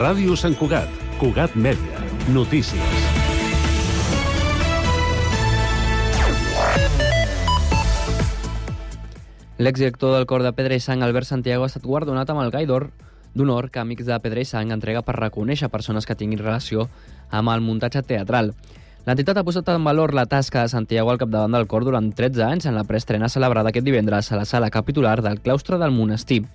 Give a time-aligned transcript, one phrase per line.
[0.00, 0.88] Ràdio Sant Cugat,
[1.20, 1.98] Cugat Mèdia,
[2.32, 3.00] notícies.
[9.60, 12.64] L'exdirector del Cor de Pedra i Sang, Albert Santiago, ha estat guardonat amb el Gai
[12.64, 12.88] d'Or
[13.36, 16.88] d'honor que Amics de Pedra i Sang entrega per reconèixer persones que tinguin relació
[17.28, 18.54] amb el muntatge teatral.
[19.04, 22.48] L'entitat ha posat en valor la tasca de Santiago al capdavant del cor durant 13
[22.48, 26.46] anys en la preestrena celebrada aquest divendres a la sala capitular del claustre del monestir.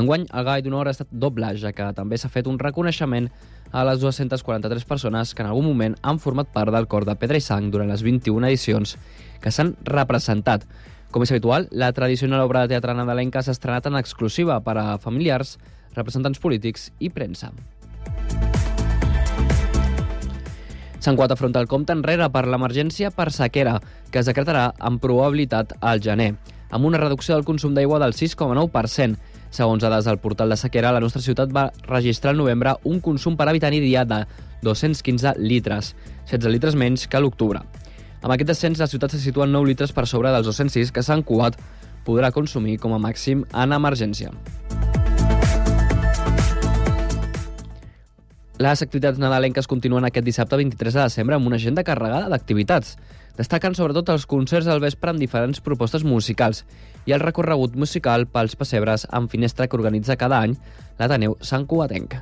[0.00, 3.26] Enguany, el Gai d'Honor ha estat doble, ja que també s'ha fet un reconeixement
[3.70, 7.38] a les 243 persones que en algun moment han format part del cor de Pedra
[7.38, 8.96] i Sang durant les 21 edicions
[9.42, 10.64] que s'han representat.
[11.10, 14.86] Com és habitual, la tradicional obra de teatre nadalenca s'ha estrenat en exclusiva per a
[15.02, 15.58] familiars,
[15.96, 17.50] representants polítics i premsa.
[21.00, 23.78] Sant Cuat afronta el compte enrere per l'emergència per sequera,
[24.12, 26.34] que es decretarà amb probabilitat al gener,
[26.70, 29.16] amb una reducció del consum d'aigua del 6,9%.
[29.50, 33.34] Segons dades del portal de sequera, la nostra ciutat va registrar al novembre un consum
[33.36, 34.22] per habitant i dia de
[34.62, 35.94] 215 litres,
[36.30, 37.64] 16 litres menys que l'octubre.
[38.22, 41.02] Amb aquest descens, la ciutat se situa en 9 litres per sobre dels 206 que
[41.02, 41.58] Sant Cugat
[42.06, 44.30] podrà consumir com a màxim en emergència.
[48.60, 52.98] Les activitats nadalenques continuen aquest dissabte 23 de desembre amb una agenda carregada d'activitats.
[53.38, 56.64] Destaquen sobretot els concerts al vespre amb diferents propostes musicals
[57.06, 60.56] i el recorregut musical pels pessebres amb finestra que organitza cada any
[60.98, 62.18] l'Ateneu Sant Cugatenc.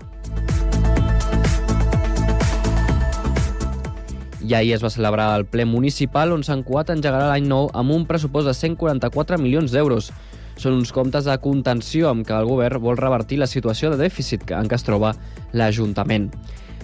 [4.49, 7.93] I ahir es va celebrar el ple municipal on Sant Cugat engegarà l'any nou amb
[7.93, 10.13] un pressupost de 144 milions d'euros.
[10.59, 14.49] Són uns comptes de contenció amb què el govern vol revertir la situació de dèficit
[14.57, 15.13] en què es troba
[15.53, 16.31] l'Ajuntament.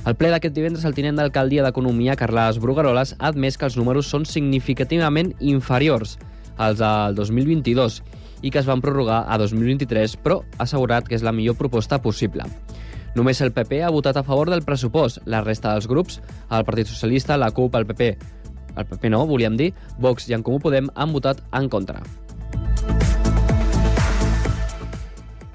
[0.05, 4.11] Al ple d'aquest divendres, el tinent d'alcaldia d'Economia, Carles Brugaroles, ha admès que els números
[4.12, 6.19] són significativament inferiors
[6.61, 8.02] als del 2022
[8.44, 12.02] i que es van prorrogar a 2023, però ha assegurat que és la millor proposta
[12.05, 12.44] possible.
[13.16, 15.22] Només el PP ha votat a favor del pressupost.
[15.24, 18.11] La resta dels grups, el Partit Socialista, la CUP, el PP...
[18.74, 19.70] El PP no, volíem dir,
[20.02, 22.02] Vox i en Comú Podem han votat en contra.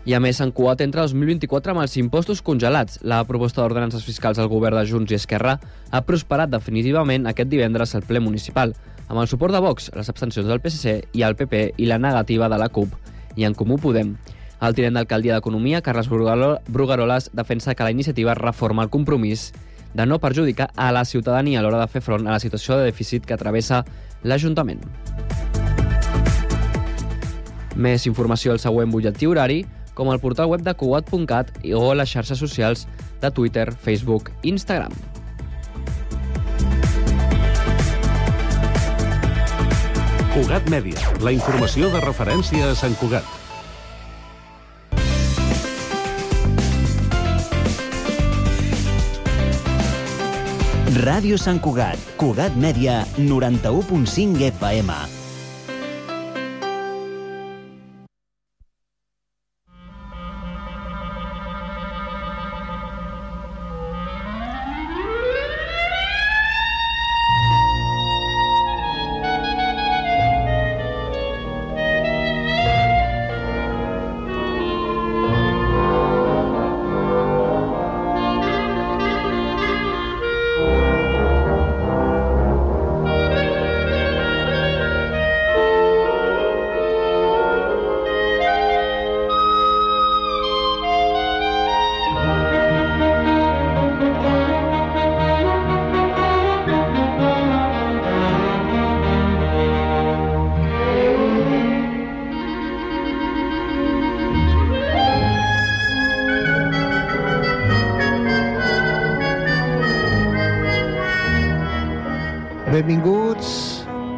[0.09, 2.95] I a més, en Cuat entra 2024 amb els impostos congelats.
[3.05, 5.59] La proposta d'ordenances fiscals del govern de Junts i Esquerra
[5.93, 8.73] ha prosperat definitivament aquest divendres al ple municipal,
[9.05, 12.49] amb el suport de Vox, les abstencions del PSC i el PP i la negativa
[12.49, 12.97] de la CUP.
[13.37, 14.15] I en Comú Podem.
[14.65, 19.51] El tinent d'alcaldia d'Economia, Carles Brugaroles, defensa que la iniciativa reforma el compromís
[19.93, 22.89] de no perjudicar a la ciutadania a l'hora de fer front a la situació de
[22.89, 23.85] dèficit que travessa
[24.23, 24.81] l'Ajuntament.
[27.77, 29.67] Més informació al següent butlletí horari,
[29.99, 32.87] com al portal web de cugat.cat o a les xarxes socials
[33.19, 34.95] de Twitter, Facebook i Instagram.
[40.31, 43.27] Cugat Mèdia, la informació de referència a Sant Cugat.
[50.99, 55.18] Ràdio Sant Cugat, Cugat Mèdia, 91.5 FM.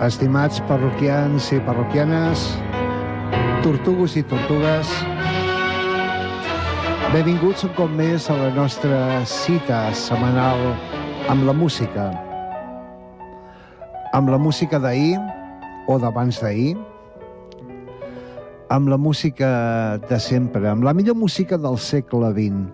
[0.01, 2.47] Estimats parroquians i parroquianes,
[3.61, 4.89] tortugos i tortugues.
[7.13, 10.57] Benvinguts un cop més a la nostra cita setmanal
[11.29, 12.07] amb la música.
[14.17, 15.19] Amb la música d'ahir
[15.85, 16.73] o d'abans d'ahir,
[18.73, 22.65] amb la música de sempre, amb la millor música del segle XX,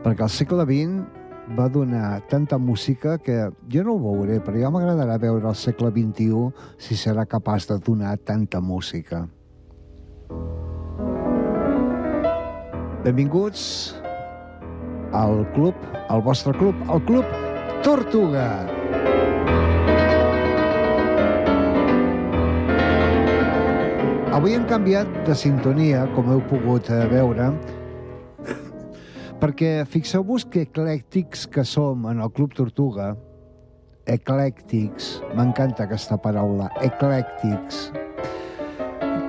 [0.00, 1.19] perquè el segle XX
[1.56, 5.90] va donar tanta música que jo no ho veuré, però ja m'agradarà veure el segle
[5.90, 9.26] XXI si serà capaç de donar tanta música.
[13.04, 13.94] Benvinguts
[15.12, 15.74] al club,
[16.08, 17.24] al vostre club, al club
[17.82, 18.46] Tortuga.
[24.36, 27.50] Avui hem canviat de sintonia, com heu pogut eh, veure,
[29.40, 33.14] perquè fixeu-vos que eclèctics que som en el Club Tortuga,
[34.10, 37.88] eclèctics, m'encanta aquesta paraula, eclèctics,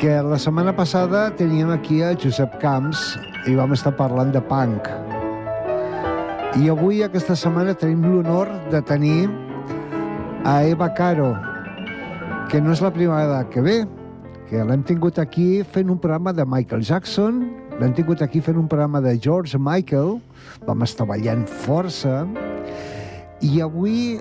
[0.02, 3.14] que la setmana passada teníem aquí a Josep Camps
[3.48, 4.90] i vam estar parlant de punk.
[6.60, 9.30] I avui, aquesta setmana, tenim l'honor de tenir
[10.44, 11.32] a Eva Caro,
[12.52, 13.78] que no és la primera vegada que ve,
[14.50, 17.46] que l'hem tingut aquí fent un programa de Michael Jackson,
[17.82, 20.20] l'hem tingut aquí fent un programa de George Michael,
[20.68, 22.28] vam estar ballant força,
[23.42, 24.20] i avui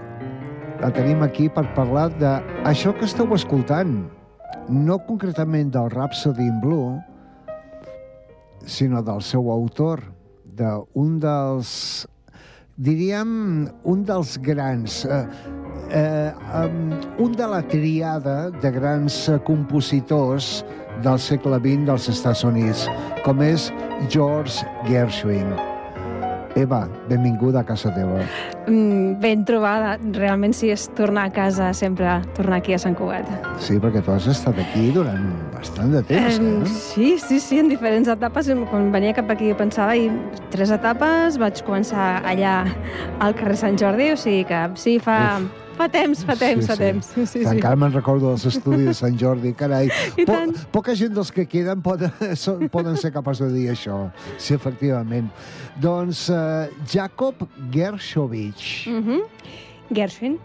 [0.81, 3.99] la tenim aquí per parlar d'això que esteu escoltant,
[4.73, 6.97] no concretament del Rhapsody in Blue,
[8.65, 10.07] sinó del seu autor,
[10.57, 11.71] d'un dels,
[12.81, 15.25] diríem, un dels grans, eh,
[16.01, 16.33] eh,
[16.65, 16.95] um,
[17.27, 20.63] un de la triada de grans eh, compositors
[21.05, 22.87] del segle XX dels Estats Units,
[23.25, 23.71] com és
[24.13, 25.53] George Gershwin.
[26.59, 28.25] Eva, benvinguda a casa teva.
[28.67, 29.93] Mm, ben trobada.
[30.17, 33.29] Realment sí, és tornar a casa sempre, tornar aquí a Sant Cugat.
[33.63, 36.67] Sí, perquè tu has estat aquí durant bastant de temps, Em, eh?
[36.67, 38.51] sí, sí, sí, en diferents etapes.
[38.69, 40.11] Quan venia cap aquí pensava, i
[40.51, 42.65] tres etapes, vaig començar allà
[43.21, 45.39] al carrer Sant Jordi, o sigui que sí, fa,
[45.81, 47.13] fa temps, fa temps, fa temps.
[47.15, 47.45] Sí, sí.
[47.49, 49.89] Encara me'n recordo dels estudis de Sant Jordi, carai.
[50.21, 50.53] I tant.
[50.75, 52.13] poca gent dels que queden poden,
[52.45, 54.03] són, poden ser capaços de dir això.
[54.37, 55.31] Sí, efectivament.
[55.81, 58.87] Doncs uh, Jacob Gershovich.
[58.91, 59.27] Mm -hmm.
[59.91, 60.39] Gershwin.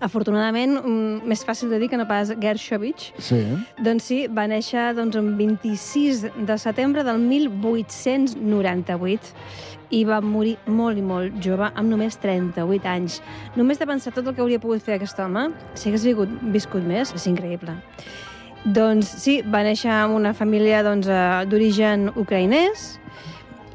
[0.00, 3.12] Afortunadament, mm, més fàcil de dir que no pas Gershovich.
[3.18, 3.42] Sí.
[3.82, 9.34] Doncs sí, va néixer doncs, el 26 de setembre del 1898
[9.90, 13.22] i va morir molt i molt jove, amb només 38 anys.
[13.56, 16.82] Només de pensar tot el que hauria pogut fer aquest home, si hagués viscut, viscut
[16.86, 17.72] més, és increïble.
[18.64, 22.98] Doncs sí, va néixer en una família doncs, eh, d'origen ucraïnès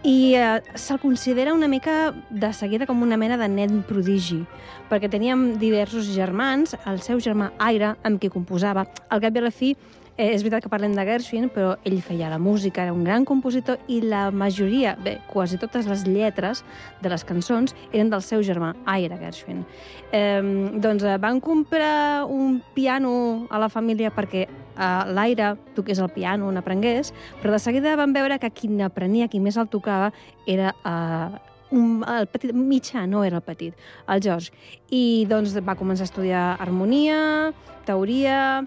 [0.03, 4.41] i eh, se'l considera una mica de seguida com una mena de nen prodigi,
[4.89, 8.83] perquè teníem diversos germans, el seu germà Aire, amb qui composava.
[9.09, 9.71] Al cap i a la fi,
[10.17, 13.25] eh, és veritat que parlem de Gershwin, però ell feia la música, era un gran
[13.25, 16.63] compositor i la majoria, bé, quasi totes les lletres
[17.01, 19.63] de les cançons eren del seu germà, Aire Gershwin.
[20.11, 20.41] Eh,
[20.83, 26.51] doncs eh, van comprar un piano a la família perquè eh, l'Aire toqués el piano,
[26.51, 30.11] n'aprengués, però de seguida van veure que qui n'aprenia, qui més el tocava,
[30.45, 31.41] era eh,
[31.73, 33.73] un, el petit, mitjà, no era el petit,
[34.07, 34.53] el George.
[34.93, 37.51] I doncs va començar a estudiar harmonia,
[37.87, 38.63] teoria,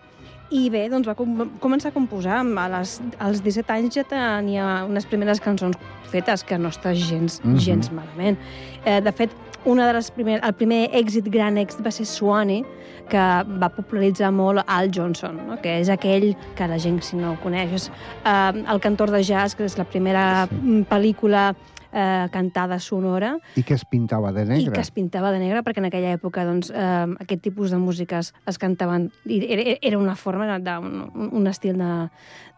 [0.50, 2.42] i bé, doncs va com començar a composar.
[2.42, 5.78] A les, als 17 anys ja tenia unes primeres cançons
[6.12, 7.52] fetes, que no està gens, mm.
[7.52, 7.58] -hmm.
[7.58, 8.38] gens malament.
[8.84, 9.30] Eh, de fet,
[9.64, 12.64] una de les primer, el primer èxit, gran èxit, va ser Swanee,
[13.10, 13.22] que
[13.60, 15.60] va popularitzar molt Al Johnson, no?
[15.62, 17.90] que és aquell que la gent, si no ho coneix, és
[18.24, 20.84] eh, el cantor de jazz, que és la primera sí.
[20.88, 21.54] pel·lícula
[21.96, 24.74] eh, cantada sonora, I que es pintava de i negre.
[24.74, 28.34] que es pintava de negre, perquè en aquella època doncs, eh, aquest tipus de músiques
[28.46, 31.90] es cantaven, i era, era una forma, de, un, un estil de,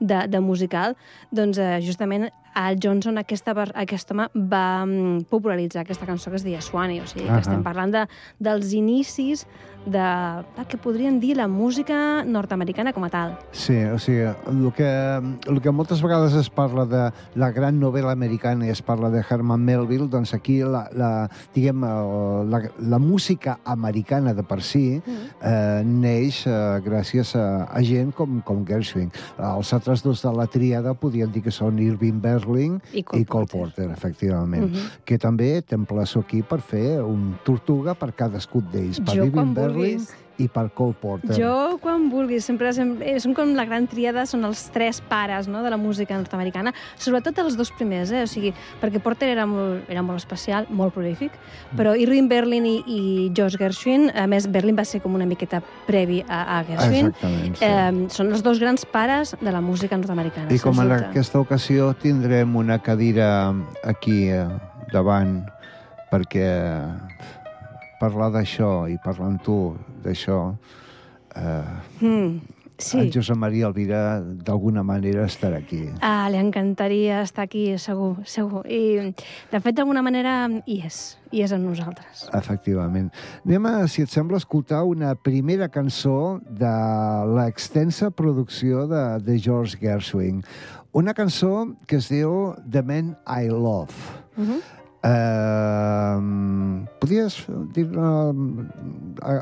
[0.01, 0.99] de, de musical,
[1.31, 6.43] doncs eh, justament Al Johnson, aquesta, aquest home, va mm, popularitzar aquesta cançó que es
[6.43, 7.45] deia Swanee, o sigui, que Ahà.
[7.45, 8.07] estem parlant de,
[8.43, 9.47] dels inicis
[9.87, 10.05] de,
[10.57, 13.37] del que podríem dir la música nord-americana com a tal.
[13.53, 14.89] Sí, o sigui, el que,
[15.51, 17.05] el que moltes vegades es parla de
[17.39, 21.11] la gran novel·la americana i es parla de Herman Melville, doncs aquí la, la,
[21.55, 21.85] diguem,
[22.51, 28.41] la, la música americana de per si eh, neix eh, gràcies a, a gent com,
[28.47, 29.11] com Gershwin.
[29.39, 33.25] Els altres dos de la tríada podien dir que són Irving Berlin I i Cole
[33.25, 33.59] Cole Porter.
[33.59, 34.69] Porter, efectivament.
[34.69, 34.89] Mhm.
[35.05, 39.55] Que també t'emplaço aquí per fer un tortuga per cadascun d'ells, per Jo, Irving quan
[39.75, 40.09] Vulguis.
[40.39, 41.35] i per Cole Porter.
[41.35, 45.49] Jo, quan vulguis, sempre, sempre eh, són com la gran tríada, són els tres pares
[45.51, 48.23] no, de la música nord-americana, sobretot els dos primers, eh?
[48.23, 51.35] o sigui, perquè Porter era molt, era molt especial, molt prolífic,
[51.75, 53.01] però Irving Berlin i, i
[53.35, 55.59] Josh Gershwin, a més, Berlin va ser com una miqueta
[55.89, 57.67] previ a, a Gershwin, sí.
[57.67, 60.55] eh, són els dos grans pares de la música nord-americana.
[60.55, 63.51] I com en aquesta ocasió tindrem una cadira
[63.83, 64.47] aquí eh,
[64.95, 65.41] davant
[66.09, 66.49] perquè
[68.01, 70.55] parlar d'això i parlar amb tu d'això
[71.37, 71.65] eh,
[72.01, 72.41] Mm,
[72.79, 72.99] sí.
[72.99, 75.89] en Josep Maria Elvira d'alguna manera estarà aquí.
[76.01, 78.65] Ah, li encantaria estar aquí, segur, segur.
[78.71, 79.13] I,
[79.51, 82.29] de fet, d'alguna manera, hi és, hi és amb nosaltres.
[82.35, 83.11] Efectivament.
[83.45, 86.73] Anem a, si et sembla, escoltar una primera cançó de
[87.37, 90.43] l'extensa producció de, de George Gershwin.
[90.93, 93.95] Una cançó que es diu The Man I Love.
[94.39, 94.61] Uh -huh.
[94.99, 97.37] Uh, podries
[97.75, 98.35] dir uh,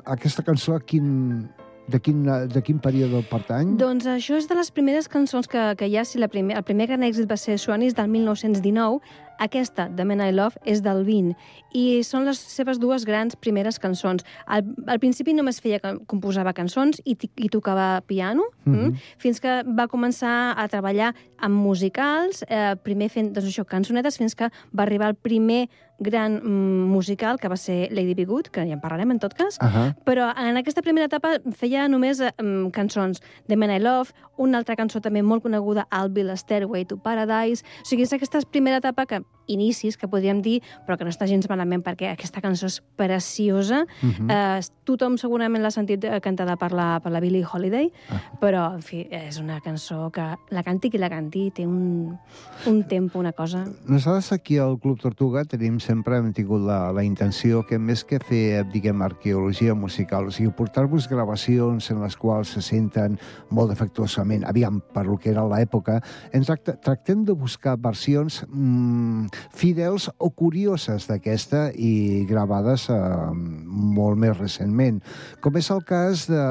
[0.04, 1.46] aquesta cançó quin,
[1.88, 3.76] de, quin, de quin període pertany?
[3.80, 6.66] Doncs això és de les primeres cançons que, que hi ha, si la primer, el
[6.66, 9.00] primer gran èxit va ser Swanee, és del 1919.
[9.38, 11.34] Aquesta, The Man I Love, és del 20
[11.76, 14.24] i són les seves dues grans primeres cançons.
[14.46, 18.74] Al, al principi només feia que composava cançons i, i tocava piano, mm.
[18.74, 18.94] -hmm.
[19.18, 24.34] fins que va començar a treballar amb musicals, eh, primer fent doncs això, cançonetes, fins
[24.34, 28.66] que va arribar el primer gran mm, musical, que va ser Lady Be Good, que
[28.66, 29.94] ja en parlarem en tot cas, Ahà.
[30.04, 34.76] però en aquesta primera etapa feia només mm, cançons The Man I Love, una altra
[34.76, 37.64] cançó també molt coneguda, I'll Be the Stairway to Paradise.
[37.82, 41.24] O sigui, és aquesta primera etapa que inicis, que podríem dir, però que no està
[41.30, 43.84] gens malament perquè aquesta cançó és preciosa.
[44.02, 44.30] Mhm.
[44.30, 48.20] Eh, tothom segurament l'ha sentit eh, cantada per la, per la Billie Holiday, Ah.
[48.40, 52.18] però, en fi, és una cançó que la canti qui la canti té un,
[52.66, 53.64] un tempo, una cosa...
[53.86, 58.18] Nosaltres aquí al Club Tortuga tenim sempre hem tingut la, la intenció que més que
[58.22, 63.18] fer, diguem, arqueologia musical, o sigui, portar-vos gravacions en les quals se senten
[63.54, 66.00] molt defectuosament, aviam, per lo que era l'època,
[66.34, 73.00] ens tracta, tractem de buscar versions mm, fidels o curioses d'aquesta i gravades eh,
[73.34, 75.02] molt més recentment,
[75.44, 76.46] com és el cas de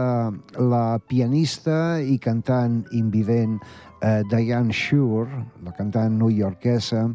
[0.62, 3.60] la pianista i cantant invident
[4.02, 7.10] eh, Diane Shure, la cantant newyorkesa,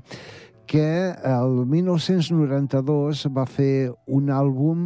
[0.70, 4.84] que el 1992 va fer un àlbum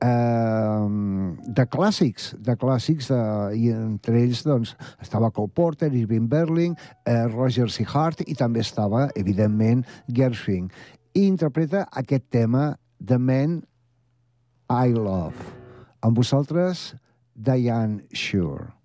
[0.00, 0.86] eh,
[1.58, 3.20] de clàssics, de clàssics, de,
[3.60, 4.72] i entre ells doncs,
[5.04, 7.84] estava Cole Porter, Irving Berlin, eh, Roger C.
[7.84, 10.72] Hart i també estava, evidentment, Gershwin.
[11.12, 12.70] I interpreta aquest tema,
[13.04, 13.60] The Man
[14.72, 15.52] I Love.
[16.00, 16.94] Amb vosaltres,
[17.36, 18.79] Diane Shure.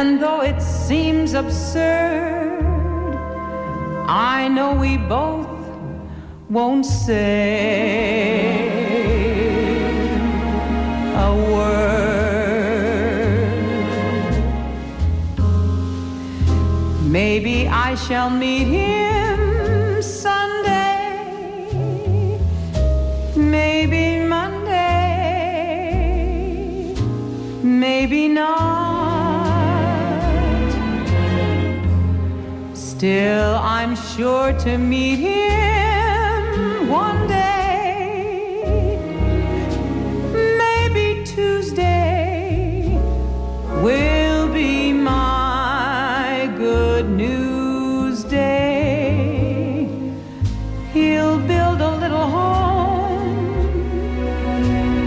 [0.00, 2.64] And though it seems absurd,
[4.08, 5.46] I know we both
[6.48, 7.20] won't say
[11.26, 11.90] a word.
[17.02, 18.99] Maybe I shall meet him
[33.00, 38.60] Still, I'm sure to meet him one day.
[40.34, 43.00] Maybe Tuesday
[43.82, 49.88] will be my good news day.
[50.92, 53.30] He'll build a little home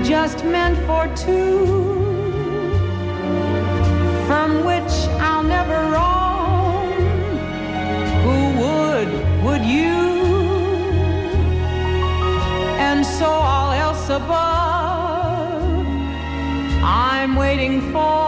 [0.03, 1.62] just meant for two,
[14.13, 15.85] above,
[16.83, 18.22] I'm waiting for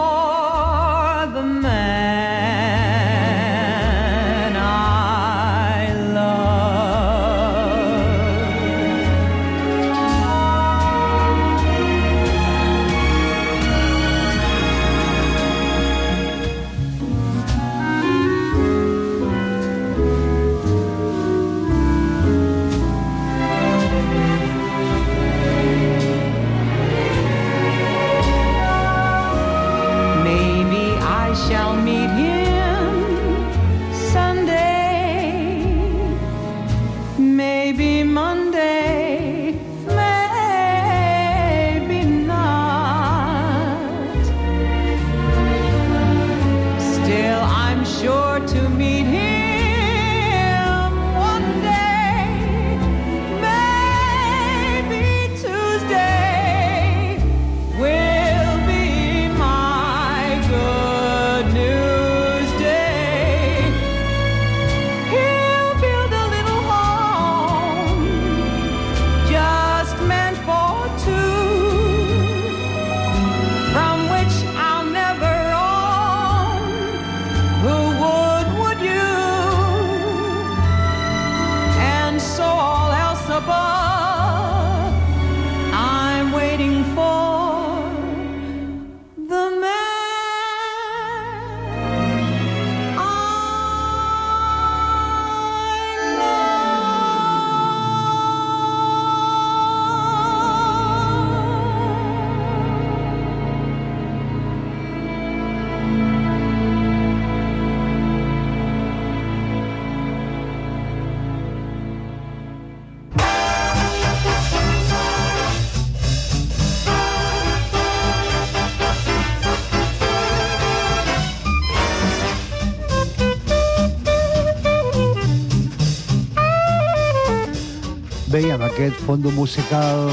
[129.06, 130.08] fondo musical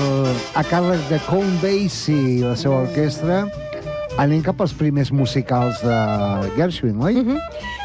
[0.53, 3.39] a càrrec de Count Basie i la seva orquestra,
[4.21, 5.95] anem cap als primers musicals de
[6.53, 7.15] Gershwin, oi?
[7.23, 7.39] Mhm.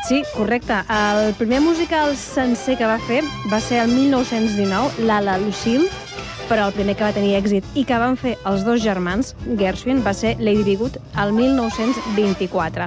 [0.04, 0.74] Sí, correcte.
[0.92, 5.88] El primer musical sencer que va fer va ser el 1919, l'Ala Lucille,
[6.48, 10.04] però el primer que va tenir èxit i que van fer els dos germans, Gershwin,
[10.04, 12.86] va ser Lady Be Good, el 1924.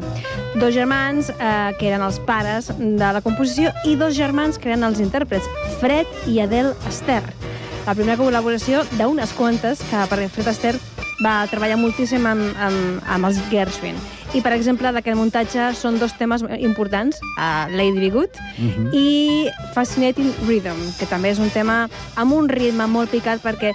[0.60, 4.84] Dos germans eh, que eren els pares de la composició i dos germans que eren
[4.84, 5.46] els intèrprets,
[5.80, 7.41] Fred i Adele Astaire.
[7.86, 13.26] La primera col·laboració d'unes quantes, que per Fred Astaire va treballar moltíssim amb, amb, amb
[13.30, 13.96] els Gershwin.
[14.34, 18.94] I, per exemple, d'aquest muntatge són dos temes importants, uh, Lady Be Good Mhm.
[18.96, 23.74] i Fascinating Rhythm, que també és un tema amb un ritme molt picat perquè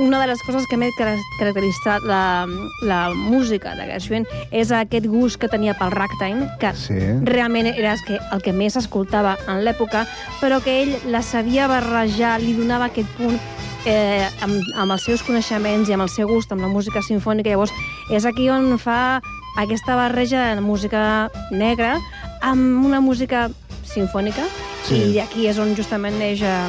[0.00, 2.46] una de les coses que més car- caracteritza la,
[2.82, 6.94] la música de Gershwin és aquest gust que tenia pel ragtime, que Sí.
[7.24, 10.06] realment era el que, el que més escoltava en l'època,
[10.40, 13.38] però que ell la sabia barrejar, li donava aquest punt
[13.86, 17.50] eh, amb, amb els seus coneixements i amb el seu gust amb la música sinfònica.
[17.50, 17.72] Llavors,
[18.10, 19.20] és aquí on fa
[19.58, 21.98] aquesta barreja de música negra
[22.42, 23.48] amb una música
[23.84, 24.44] sinfònica
[24.86, 24.94] Sí.
[24.94, 26.68] i d'aquí és on justament neix, eh,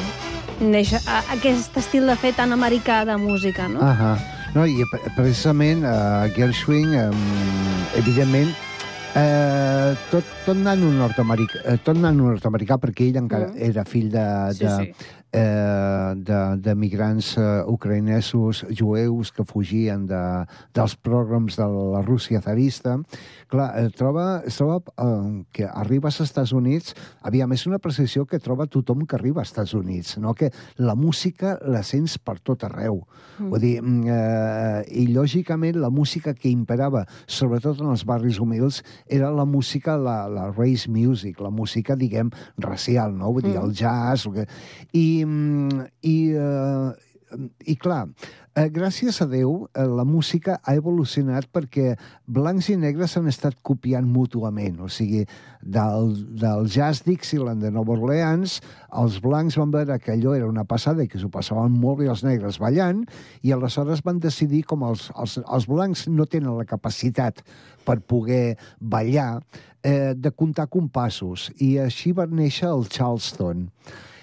[0.60, 1.00] neix eh,
[1.32, 3.80] aquest estil de fer tan americà de música, no?
[3.80, 4.16] Ahà.
[4.54, 7.20] No, i pre- precisament uh, Gershwin, um,
[7.96, 8.50] evidentment,
[9.14, 13.62] eh, tot, tot nano nord-americà, eh, tot nano nord-americà, perquè ell encara Mm.
[13.70, 14.92] era fill de, Sí, de, sí.
[15.32, 20.22] Eh, de, de migrants eh, ucraïnesos, jueus que fugien de,
[20.74, 22.98] dels programs de la Rússia zarista.
[23.50, 26.94] Clar, eh, troba, es troba eh, que arribes als Estats Units,
[27.26, 30.36] havia més una precisió que troba tothom que arriba als Estats Units, no?
[30.38, 33.02] que la música la sents per tot arreu.
[33.40, 33.48] Mm.
[33.50, 38.84] Vull dir, mm, eh, i lògicament la música que imperava, sobretot en els barris humils,
[39.06, 43.32] era la música, la, la race music, la música, diguem, racial, no?
[43.34, 43.64] Vull dir, Mm.
[43.64, 44.26] el jazz...
[44.26, 44.46] el Que...
[44.92, 47.09] I, mm, i, eh,
[47.66, 48.08] i clar,
[48.54, 51.94] eh, gràcies a Déu, eh, la música ha evolucionat perquè
[52.26, 54.80] blancs i negres s'han estat copiant mútuament.
[54.80, 55.24] O sigui,
[55.62, 58.58] del, del jazz Dixieland de Nova Orleans,
[59.02, 62.10] els blancs van veure que allò era una passada i que s'ho passaven molt bé
[62.10, 63.04] els negres ballant,
[63.42, 67.44] i aleshores van decidir, com els, els, els blancs no tenen la capacitat
[67.84, 69.40] per poder ballar,
[69.82, 71.50] eh, de comptar compassos.
[71.58, 73.68] I així va néixer el Charleston.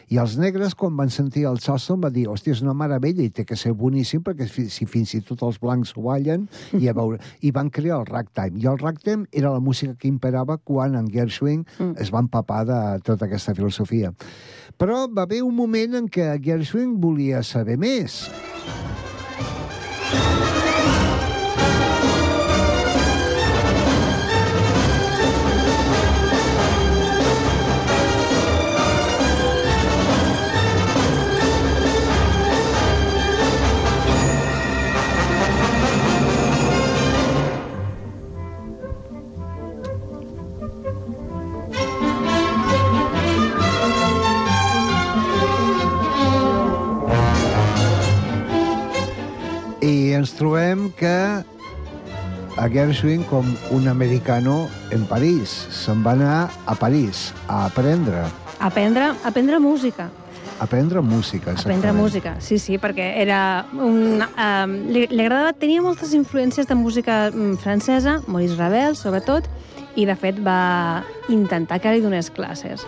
[0.09, 3.29] I els negres, quan van sentir el Charleston, va dir, hòstia, és una meravella i
[3.29, 6.45] té que ser boníssim perquè fi- si fins i tot els blancs ho ballen,
[6.79, 8.55] i, a veure, i van crear el ragtime.
[8.63, 11.95] I el ragtime era la música que imperava quan en Gershwin Mm.
[11.99, 14.13] es va empapar de tota aquesta filosofia.
[14.79, 18.29] Però va haver un moment en què Gershwin volia saber més.
[50.17, 51.13] Ens trobem que
[52.57, 58.25] a Gershwin, com un americano en París, se'n va anar a París a aprendre.
[58.59, 60.09] Aprendre, aprendre música.
[60.59, 61.51] aprendre música.
[61.51, 62.01] Aprendre exactament.
[62.01, 64.23] música, sí, sí, perquè era un...
[64.25, 69.45] Um, li, li agradava, tenia moltes influències de música mm, francesa, Maurice Ravel, sobretot,
[69.97, 72.85] i de fet va intentar que li donés classes.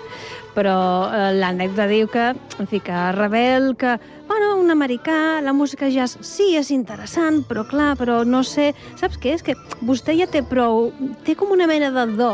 [0.56, 0.78] Però
[1.10, 6.18] eh, l'anècdota diu que, en fi, que Ravel, que, bueno, un americà, la música jazz
[6.26, 8.72] sí és interessant, però clar, però no sé...
[9.00, 9.38] Saps què?
[9.38, 10.90] És que vostè ja té prou...
[11.26, 12.34] Té com una mena de do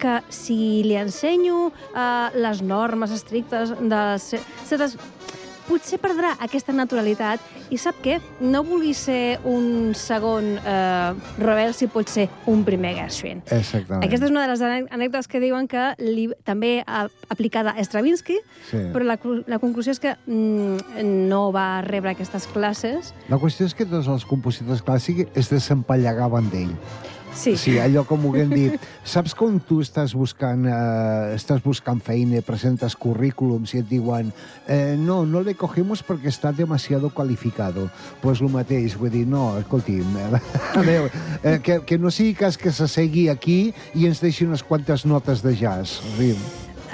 [0.00, 4.98] que si li ensenyo eh, les normes estrictes de certes
[5.68, 7.40] potser perdrà aquesta naturalitat
[7.72, 8.18] i sap què?
[8.40, 13.42] No vulgui ser un segon eh, rebel si pot ser un primer Gershwin.
[13.50, 14.04] Exactament.
[14.04, 17.84] Aquesta és una de les anè- anècdotes que diuen que li, també ha aplicada a
[17.84, 18.38] Stravinsky,
[18.70, 18.78] Sí.
[18.92, 23.12] però la, la conclusió és que mm, no va rebre aquestes classes.
[23.28, 26.72] La qüestió és que tots els compositors clàssics es desempallegaven d'ell.
[27.34, 28.84] Sí, Sí, allò com ho haguem dit.
[29.04, 34.30] Saps com tu estàs buscant, eh, estàs buscant feina, presentes currículums i et diuen
[34.68, 37.88] eh, no, no le cogemos perquè està demasiado calificado.
[38.22, 40.42] Pues el mateix, vull dir, no, escolti'm, eh,
[40.78, 41.10] a veure,
[41.42, 45.42] eh, que, que no sigui cas que s'assegui aquí i ens deixi unes quantes notes
[45.42, 46.00] de jazz.
[46.18, 46.38] Rim.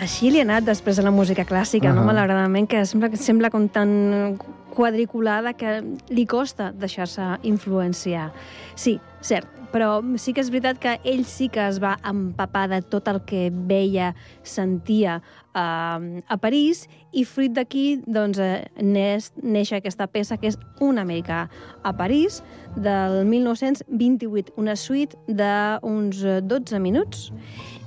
[0.01, 2.01] Així li ha anat després de la música clàssica, uh -huh.
[2.01, 2.09] no?
[2.09, 4.39] Malauradament, que sembla, sembla com tan
[4.75, 8.33] quadriculada que li costa deixar-se influenciar.
[8.75, 12.81] Sí, cert, però sí que és veritat que ell sí que es va empapar de
[12.83, 15.21] tot el que veia, sentia
[15.55, 20.99] eh, a París i fruit d'aquí doncs, eh, neix, neix aquesta peça que és un
[20.99, 21.47] americà
[21.83, 22.43] a París
[22.77, 27.31] del 1928, una suite d'uns eh, 12 minuts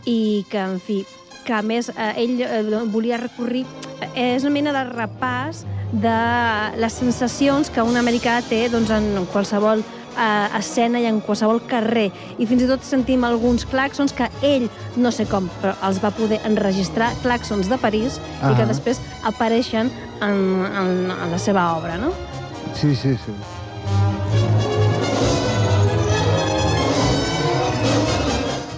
[0.05, 1.03] i que, en fi,
[1.43, 3.65] que a més eh, ell eh, volia recurrir...
[3.99, 6.17] Eh, és una mena de repàs de
[6.81, 9.83] les sensacions que un americà té doncs, en qualsevol
[10.17, 12.11] eh, escena i en qualsevol carrer.
[12.37, 16.11] I fins i tot sentim alguns claxons que ell, no sé com, però els va
[16.11, 18.51] poder enregistrar, claxons de París, ah.
[18.51, 18.71] i que Ah.
[18.73, 22.11] després apareixen en, en, en la seva obra, no?
[22.73, 23.31] Sí, sí, sí.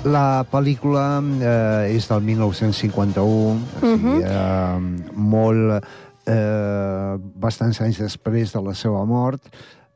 [0.05, 4.21] La pel·lícula eh, és del 1951, o sigui, Mhm.
[4.23, 5.85] eh, molt...
[6.27, 9.43] Eh, bastants anys després de la seva mort.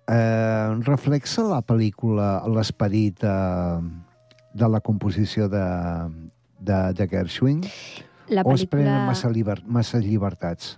[0.09, 3.81] Eh, reflexa la pel·lícula l'esperit eh,
[4.57, 5.65] de la composició de,
[6.57, 7.61] de, de Gershwin?
[8.29, 10.77] La O es prenen pel·lícula, massa, lliber, massa llibertats?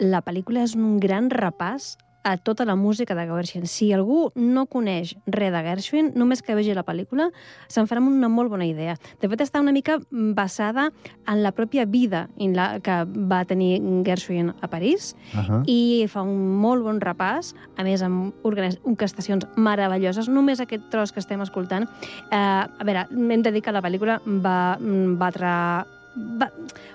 [0.00, 3.66] la pel·lícula és un gran repàs a tota la música de Gershwin.
[3.66, 7.30] Si algú no coneix res de Gershwin, només que vegi la pel·lícula
[7.68, 8.96] se'n farà una molt bona idea.
[9.20, 10.90] De fet, està una mica basada
[11.26, 15.62] en la pròpia vida en la que va tenir Gershwin a París Uh -huh.
[15.66, 20.28] i fa un molt bon repàs, a més amb orquestacions meravelloses.
[20.28, 21.88] Només aquest tros que estem escoltant.
[22.30, 25.86] Eh, a veure, hem de dir que la pel·lícula va mm, batre...
[26.14, 26.50] Va,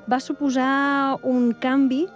[0.07, 2.07] va suposar un canvi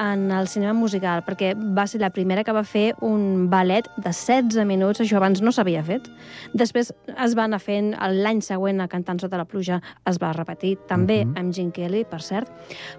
[0.00, 4.10] en el cinema musical, perquè va ser la primera que va fer un ballet de
[4.14, 6.08] 16 minuts, això abans no s'havia fet.
[6.56, 10.78] Després es va anar fent, l'any següent, a Cantant sota la pluja, es va repetir,
[10.88, 11.36] també Mhm.
[11.36, 12.48] amb Gene Kelly, per cert,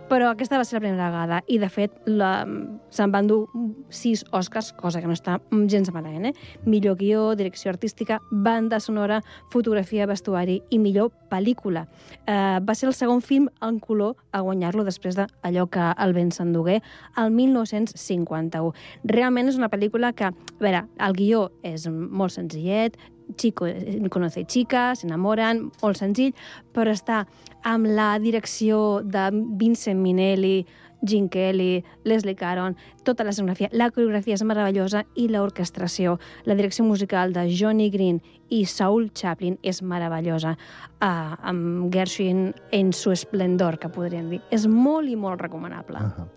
[0.09, 2.45] però aquesta va ser la primera vegada, i de fet la,
[2.89, 3.47] se'n van dur
[3.89, 6.33] sis Oscars, cosa que no està gens malament, eh?
[6.65, 11.87] Millor guió, direcció artística, banda sonora, fotografia, vestuari i millor pel·lícula.
[12.27, 16.31] Eh, va ser el segon film en color a guanyar-lo després d'allò que el vent
[16.31, 16.81] s'endugué
[17.17, 18.73] el 1951.
[19.03, 22.97] Realment és una pel·lícula que, a veure, el guió és molt senzillet,
[23.37, 23.65] Chico
[24.11, 26.33] conoce chica, s'enamoren, molt senzill,
[26.75, 27.23] però està
[27.63, 30.65] amb la direcció de Vincent Minelli,
[31.01, 36.85] Gene Kelly, Leslie Caron, tota la escenografia, la coreografia és meravellosa i l'orquestració, la direcció
[36.85, 38.21] musical de Johnny Green
[38.53, 40.53] i Saul Chaplin és meravellosa,
[41.01, 44.41] uh, amb Gershwin en su esplendor, que podríem dir.
[44.51, 45.97] És molt i molt recomanable.
[45.97, 46.27] Uh -huh.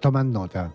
[0.00, 0.72] Tomant nota.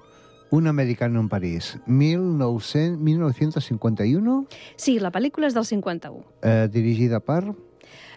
[0.51, 6.25] Un americano en París, 1900, 1951, Sí, la pel·lícula és del 51.
[6.41, 7.53] eh, dirigida per...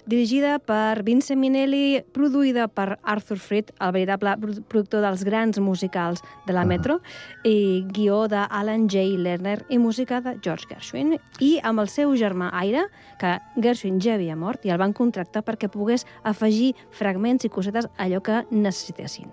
[0.06, 6.20] dirigida per Vincent Minelli, produïda per Arthur Freed, el veritable produ- productor dels grans musicals
[6.46, 6.64] de la Ah.
[6.66, 7.00] Metro,
[7.44, 9.16] i guió d'Alan J.
[9.18, 11.18] Lerner i música de George Gershwin.
[11.40, 12.86] I amb el seu germà Aire,
[13.18, 17.88] que Gershwin ja havia mort, i el van contractar perquè pogués afegir fragments i cosetes
[17.98, 19.26] allò que necessitessin.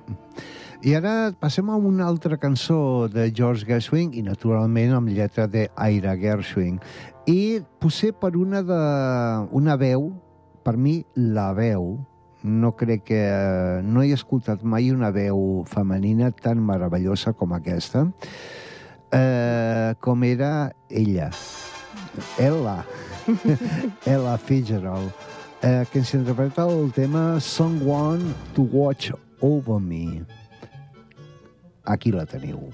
[0.84, 5.70] I ara passem a una altra cançó de George Gershwin i, naturalment, amb lletra de
[5.76, 6.80] Gershwin.
[7.28, 9.48] I potser per una de...
[9.52, 10.12] una veu,
[10.64, 11.96] per mi, la veu,
[12.44, 13.22] no crec que...
[13.86, 18.08] No he escoltat mai una veu femenina tan meravellosa com aquesta,
[19.12, 21.32] eh, com era ella.
[22.40, 22.82] Ella.
[24.06, 25.12] Ella Fitzgerald,
[25.62, 30.26] eh, que ens interpreta el tema Someone to Watch Over Me.
[31.86, 32.70] Aquí la teniu.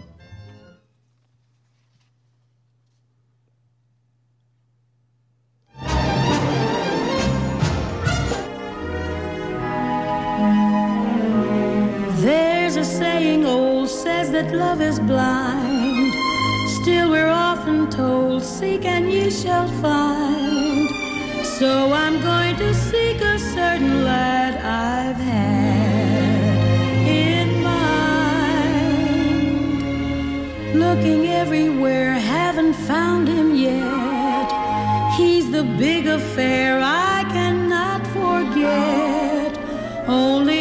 [12.22, 16.14] There's a saying old says that love is blind.
[16.82, 20.90] Still, we're often told, Seek and ye shall find.
[21.58, 26.58] So I'm going to seek a certain lad I've had
[27.08, 28.76] in mind.
[30.76, 34.52] Looking everywhere, haven't found him yet.
[35.18, 37.07] He's the big affair I
[40.08, 40.57] only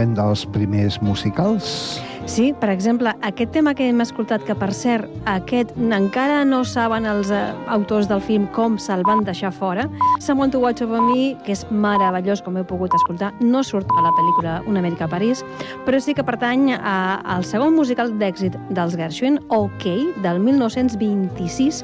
[0.00, 2.00] parlem dels primers musicals?
[2.26, 7.06] Sí, per exemple, aquest tema que hem escoltat, que per cert, aquest encara no saben
[7.08, 9.88] els eh, autors del film com se'l van deixar fora,
[10.20, 14.04] Someone to Watch Over Me, que és meravellós, com heu pogut escoltar, no surt a
[14.04, 15.42] la pel·lícula Un Amèrica a París,
[15.86, 19.88] però sí que pertany a, al segon musical d'èxit dels Gershwin, OK,
[20.22, 21.82] del 1926,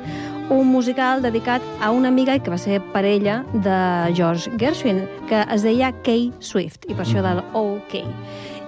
[0.51, 5.63] un musical dedicat a una amiga que va ser parella de George Gershwin, que es
[5.63, 7.99] deia Kay Swift, i per això del OK.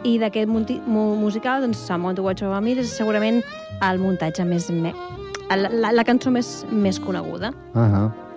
[0.04, 3.42] I d'aquest musical, doncs, Someone to Watch Over Me és segurament
[3.82, 4.70] el muntatge més...
[4.70, 4.94] Me...
[5.48, 7.54] La, la, la cançó més, més coneguda.
[7.74, 8.27] Uh -huh.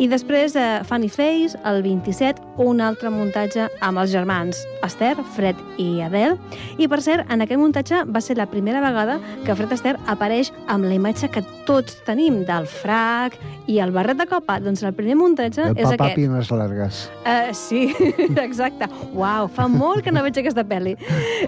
[0.00, 5.58] I després de Funny Face, el 27, un altre muntatge amb els germans Esther, Fred
[5.80, 6.38] i Adele.
[6.78, 10.52] I, per cert, en aquest muntatge va ser la primera vegada que Fred Astaire apareix
[10.72, 13.36] amb la imatge que tots tenim del frac
[13.70, 14.58] i el barret de copa.
[14.64, 16.18] Doncs el primer muntatge El és papà aquest.
[16.22, 17.04] Pines Largues.
[17.22, 17.84] Uh, sí,
[18.46, 18.88] exacte.
[19.12, 20.96] Uau, fa molt que no veig aquesta pel·li.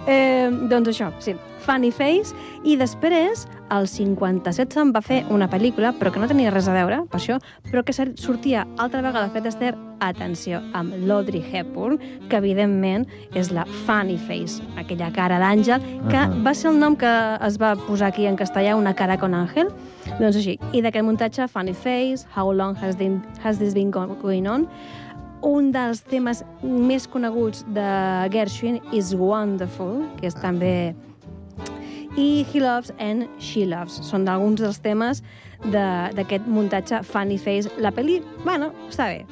[0.04, 2.34] Eh, doncs això, sí, Funny Face.
[2.64, 6.74] I després, el 57 se'n va fer una pel·lícula, però que no tenia res a
[6.76, 7.38] veure, per això,
[7.70, 11.96] però que sortia altra vegada Fred Astaire, atenció, amb l'Audrey Hepburn,
[12.28, 16.42] que evidentment és la Funny Face, aquella cara d'àngel, que Ahà.
[16.44, 17.08] va ser el nom que
[17.46, 19.72] es va posar aquí en castellà, una cara con àngel,
[20.20, 20.58] doncs així.
[20.72, 24.68] I d'aquest muntatge, Funny Face, How Long Has, been, has This Been Go- Going On,
[25.44, 27.84] un dels temes més coneguts de
[28.32, 30.94] Gershwin is Wonderful, que és també
[32.16, 34.00] i He Loves and She Loves.
[34.08, 35.22] Són alguns dels temes
[35.64, 37.70] de- d'aquest muntatge Funny Face.
[37.78, 39.24] La pel·li, bueno, està bé,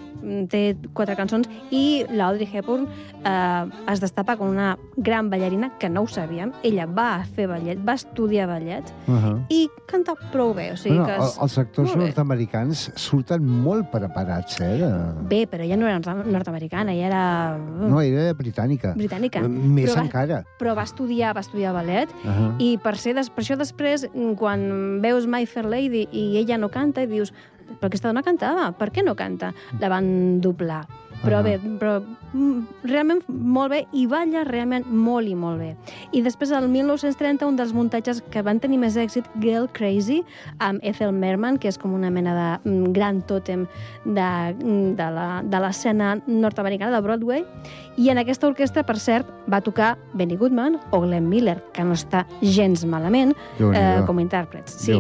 [0.48, 2.86] té quatre cançons i l'Audrey Hepburn
[3.24, 6.52] eh, es destapa com una gran ballarina, que no ho sabíem.
[6.62, 9.44] Ella va fer ballet, va estudiar ballet Uh -huh.
[9.50, 10.72] i canta prou bé.
[10.72, 11.38] O sigui bueno, que és...
[11.40, 14.78] els actors nord-americans surten molt preparats, eh?
[14.78, 14.90] De...
[15.28, 18.94] Bé, però ella no era nord- nord-americana, ella era mm, No, era britànica.
[18.94, 19.40] britànica.
[19.48, 20.44] Més Però va- encara.
[20.58, 22.54] Però va estudiar, va estudiar ballet Uh -huh.
[22.58, 26.58] I per, ser, des- per això després, mm, quan veus My Fair Lady i ella
[26.58, 27.32] no canta, i dius,
[27.78, 29.52] però aquesta dona cantava, per què no canta?
[29.80, 30.82] La van doblar.
[31.22, 31.42] Però Ah.
[31.42, 35.76] bé, però mm, realment molt bé i balla realment molt i molt bé.
[36.12, 40.22] I després, el 1930, un dels muntatges que van tenir més èxit, Girl Crazy,
[40.58, 43.66] amb Ethel Merman, que és com una mena de mm, gran tòtem
[44.04, 44.96] de, mm,
[45.50, 47.44] de l'escena nord-americana de Broadway.
[47.96, 51.92] I en aquesta orquestra, per cert, va tocar Benny Goodman o Glenn Miller, que no
[51.92, 54.72] està gens malament eh, com a intèrprets.
[54.80, 54.96] Sí.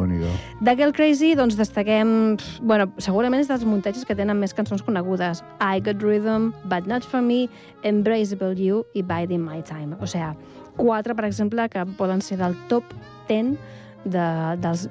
[0.60, 2.36] De Girl Crazy, doncs, destaquem...
[2.60, 5.42] Bueno, segurament és dels muntatges que tenen més cançons conegudes.
[5.58, 7.46] I Got Rhythm, But Not For Me,
[7.82, 9.96] Embraceable You i Biding My Time.
[10.00, 10.36] O sigui,
[10.76, 12.84] quatre, per exemple, que poden ser del top
[13.28, 13.56] 10
[14.04, 14.26] de,
[14.60, 14.88] dels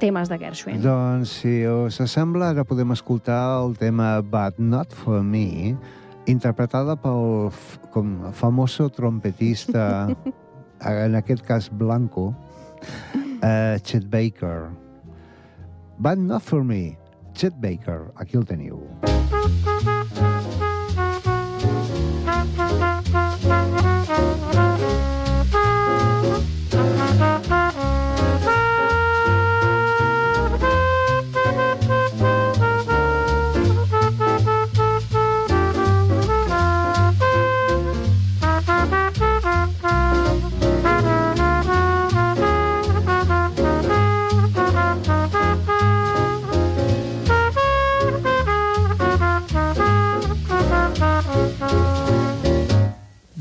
[0.00, 0.80] temes de Gershwin.
[0.84, 5.74] Doncs, si us sembla, ara podem escoltar el tema But Not For Me,
[6.30, 7.52] interpretada pel
[7.94, 10.08] com famoso trompetista,
[11.04, 14.70] en aquest cas Blanco, uh, Chet Baker.
[15.98, 16.96] But Not For Me,
[17.34, 18.82] Chet Baker, aquí el teniu.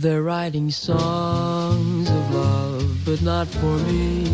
[0.04, 4.28] They're writing songs of love, but not for me.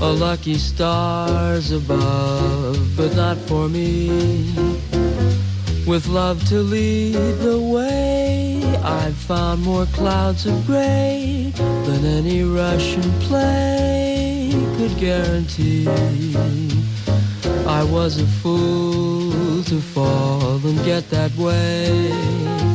[0.00, 4.50] A lucky stars above, but not for me.
[5.86, 13.12] With love to lead the way, I've found more clouds of gray than any Russian
[13.28, 15.86] play could guarantee.
[17.66, 22.67] I was a fool to fall and get that way.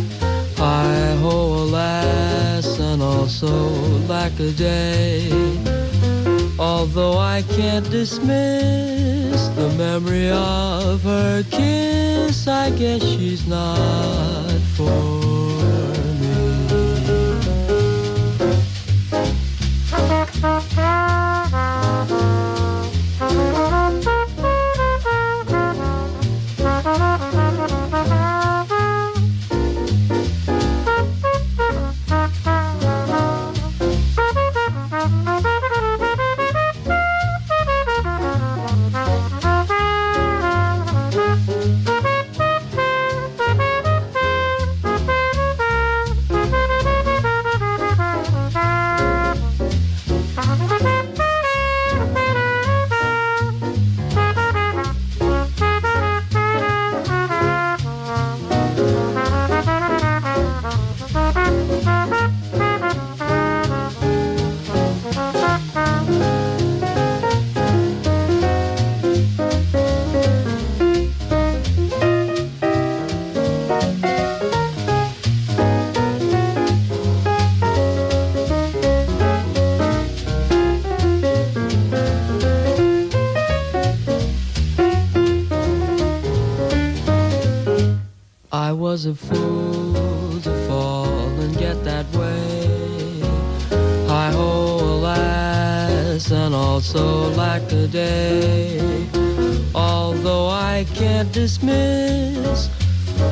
[0.64, 3.50] I ho, alas, and also
[4.08, 5.30] lack a day.
[6.58, 14.90] Although I can't dismiss the memory of her kiss, I guess she's not for.
[23.60, 23.70] me.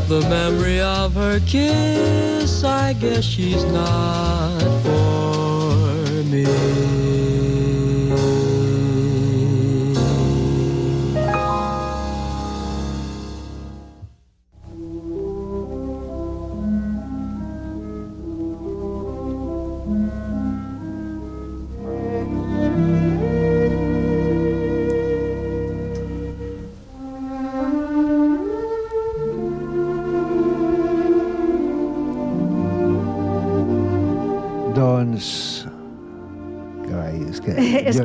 [0.08, 7.61] the memory of her kiss, I guess she's not for me.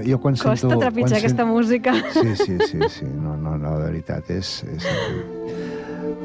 [0.07, 0.79] Jo, quan Costa sento...
[0.79, 1.95] trepitjar quan aquesta música.
[2.15, 3.07] Sí, sí, sí, sí.
[3.07, 4.63] No, no, no, de veritat, és...
[4.73, 4.87] és...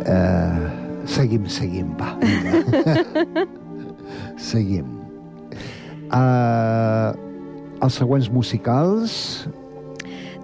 [0.02, 0.68] Uh,
[1.10, 2.14] seguim, seguim, va.
[4.52, 4.88] seguim.
[6.12, 7.18] Uh,
[7.82, 9.18] els següents musicals...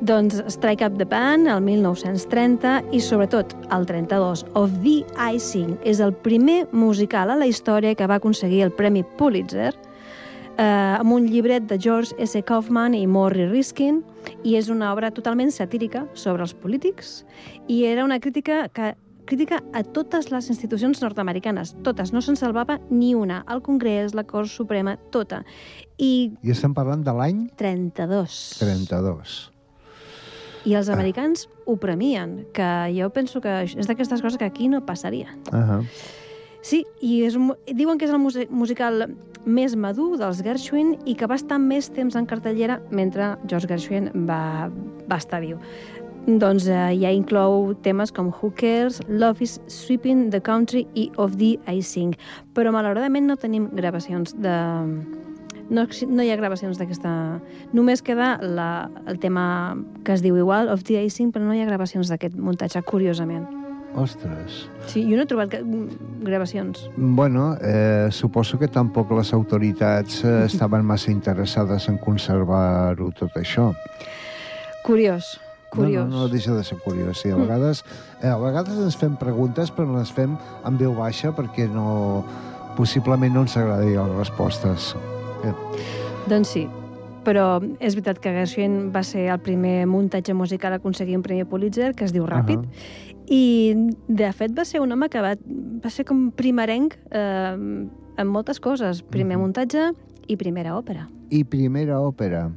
[0.07, 4.99] Doncs Strike Up the Band, el 1930, i sobretot el 32, Of the
[5.33, 9.71] Icing, és el primer musical a la història que va aconseguir el Premi Pulitzer,
[10.57, 12.41] eh, amb un llibret de George S.
[12.43, 14.01] Kaufman i Morrie Riskin,
[14.43, 17.21] i és una obra totalment satírica sobre els polítics,
[17.67, 18.95] i era una crítica que
[19.27, 24.23] crítica a totes les institucions nord-americanes, totes, no se'n salvava ni una, el Congrés, la
[24.23, 25.43] Cort Suprema, tota.
[25.99, 28.37] I I estem parlant de l'any 32.
[28.63, 29.37] 32.
[30.67, 34.85] I els americans ho premien, que jo penso que és d'aquestes coses que aquí no
[34.85, 35.35] passaria.
[35.51, 35.83] Uh -huh.
[36.61, 37.37] Sí, i és,
[37.75, 39.15] diuen que és el musical
[39.47, 44.11] més madur dels Gershwin i que va estar més temps en cartellera mentre George Gershwin
[44.27, 44.67] va,
[45.07, 45.61] va estar viu.
[46.27, 51.37] Doncs eh, ja inclou temes com Who Cares, Love is Sweeping the Country i Of
[51.39, 52.17] the I Sing.
[52.51, 54.57] Però malauradament no tenim gravacions de...
[55.71, 57.13] No, no hi ha gravacions d'aquesta...
[57.71, 61.55] Només queda la, el tema que es diu igual, Of the I Sing, però no
[61.55, 63.47] hi ha gravacions d'aquest muntatge, curiosament.
[63.95, 64.67] Ostres.
[64.85, 66.89] Sí, jo no he trobat mm, gravacions.
[66.97, 73.71] Bueno, eh, suposo que tampoc les autoritats eh, estaven massa interessades en conservar-ho tot això.
[74.85, 75.37] Curiós,
[75.73, 76.07] curiós.
[76.07, 77.23] No, no, no deixa de ser curiós.
[77.23, 77.83] Sí, a, vegades,
[78.21, 82.23] eh, a vegades ens fem preguntes, però les fem en veu baixa perquè no,
[82.77, 84.93] possiblement no ens agradarien les respostes.
[86.27, 86.67] Doncs sí,
[87.27, 91.43] però és veritat que Gershwin va ser el primer muntatge musical a aconseguir un premi
[91.43, 92.63] Pulitzer, que es diu Ràpid,
[93.27, 93.75] i
[94.07, 95.33] de fet va ser un home que va,
[95.83, 99.03] va ser com primerenc eh, en moltes coses.
[99.03, 99.43] Primer Mhm.
[99.43, 99.91] muntatge
[100.27, 101.09] i primera òpera.
[101.29, 102.47] I primera òpera.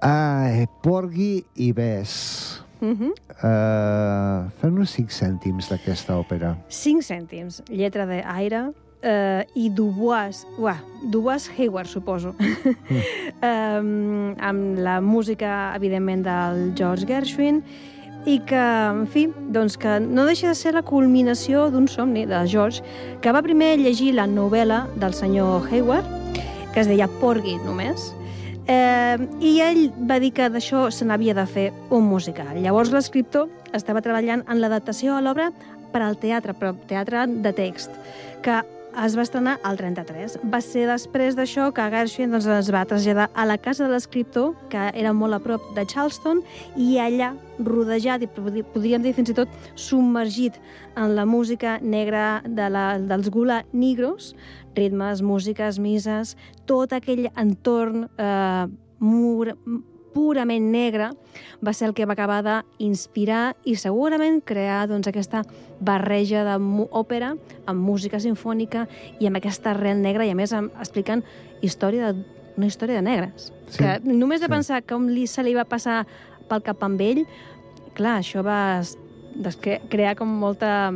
[0.00, 2.62] Ah, Porgy i Bess.
[2.80, 3.12] Uh -huh.
[3.42, 6.56] Uh, Fem-nos cinc cèntims d'aquesta òpera.
[6.68, 8.72] 5 cèntims, lletra d'Aire,
[9.06, 17.62] eh, i Dubois, uah, Dubois Hayward, suposo, um, amb la música, evidentment, del George Gershwin,
[18.26, 22.42] i que, en fi, doncs que no deixa de ser la culminació d'un somni de
[22.50, 22.82] George,
[23.22, 26.10] que va primer llegir la novel·la del senyor Hayward,
[26.74, 28.10] que es deia Porgy només,
[28.66, 32.58] eh, i ell va dir que d'això se n'havia de fer un musical.
[32.58, 35.52] Llavors l'escriptor estava treballant en l'adaptació a l'obra
[35.94, 37.94] per al teatre, però teatre de text,
[38.42, 38.64] que
[39.04, 40.38] es va estrenar al 33.
[40.52, 44.54] Va ser després d'això que Gershwin doncs, es va traslladar a la casa de l'escriptor,
[44.72, 46.40] que era molt a prop de Charleston,
[46.80, 50.56] i allà, rodejat i podríem dir fins i tot submergit
[50.96, 54.34] en la música negra de la, dels Gula Negros,
[54.76, 56.36] ritmes, músiques, mises,
[56.68, 58.66] tot aquell entorn eh,
[59.00, 59.54] mur,
[60.16, 61.10] purament negre
[61.60, 65.42] va ser el que va acabar d'inspirar i segurament crear doncs, aquesta
[65.80, 67.34] barreja d'òpera
[67.68, 68.86] amb música sinfònica
[69.20, 71.24] i amb aquesta arrel negra i a més explicant
[71.60, 72.24] història de,
[72.56, 73.50] una història de negres.
[73.68, 74.52] Sí, que només de sí.
[74.52, 76.04] pensar com li, se li va passar
[76.48, 77.26] pel cap amb ell,
[77.96, 78.80] clar, això va
[79.90, 80.92] crear com molta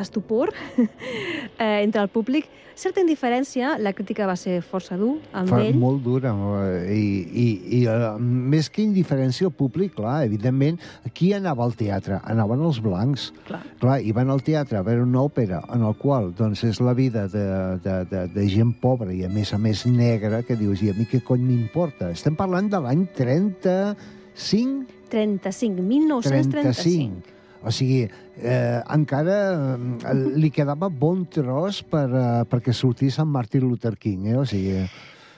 [0.00, 0.52] estupor
[1.58, 2.48] eh, entre el públic.
[2.80, 5.74] Certa indiferència, la crítica va ser força dur amb Fa ell.
[5.76, 6.30] molt dura.
[6.32, 7.02] eh, I,
[7.42, 10.78] i, i uh, més que indiferència al públic, clar, evidentment,
[11.12, 12.22] qui anava al teatre?
[12.24, 13.26] Anaven els blancs.
[13.44, 13.60] Clar.
[13.82, 16.94] Clar, i van al teatre a veure una òpera en el qual doncs, és la
[16.96, 17.44] vida de,
[17.84, 20.96] de, de, de gent pobra i a més a més negra, que dius, i a
[20.96, 22.08] mi què cony m'importa?
[22.16, 24.88] Estem parlant de l'any 35?
[25.10, 27.20] 35, 1935.
[27.20, 27.39] 35.
[27.62, 28.06] O sigui,
[28.40, 29.36] eh, encara
[29.76, 34.36] eh, li quedava bon tros per, eh, perquè sortís en Martin Luther King, eh?
[34.40, 34.86] O sigui,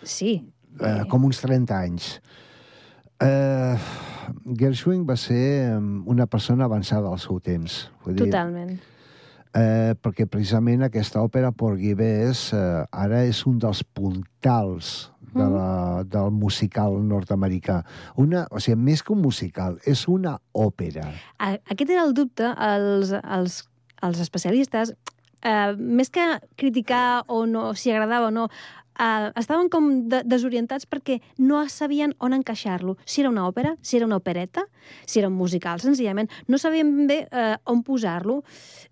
[0.05, 0.37] Sí.
[0.81, 2.21] eh, com uns 30 anys.
[3.23, 3.77] Eh,
[4.59, 7.91] Gershwin va ser eh, una persona avançada al seu temps.
[8.05, 8.79] Vull dir, Totalment.
[9.55, 16.03] eh, perquè precisament aquesta òpera Porgy Bess eh, ara és un dels puntals de la,
[16.05, 17.83] del musical nord-americà.
[18.17, 21.07] Una, o sigui, més que un musical, és una òpera.
[21.39, 22.51] A- Aquest era el dubte.
[22.69, 23.63] Els, els,
[24.03, 24.95] els especialistes,
[25.43, 26.27] eh, més que
[26.57, 28.49] criticar o no, si agradava o no,
[28.99, 32.97] eh, estaven com de, desorientats perquè no sabien on encaixar-lo.
[33.05, 34.67] Si era una òpera, si era una opereta,
[35.07, 36.31] si era un musical, senzillament.
[36.49, 38.43] No sabien bé eh, on posar-lo.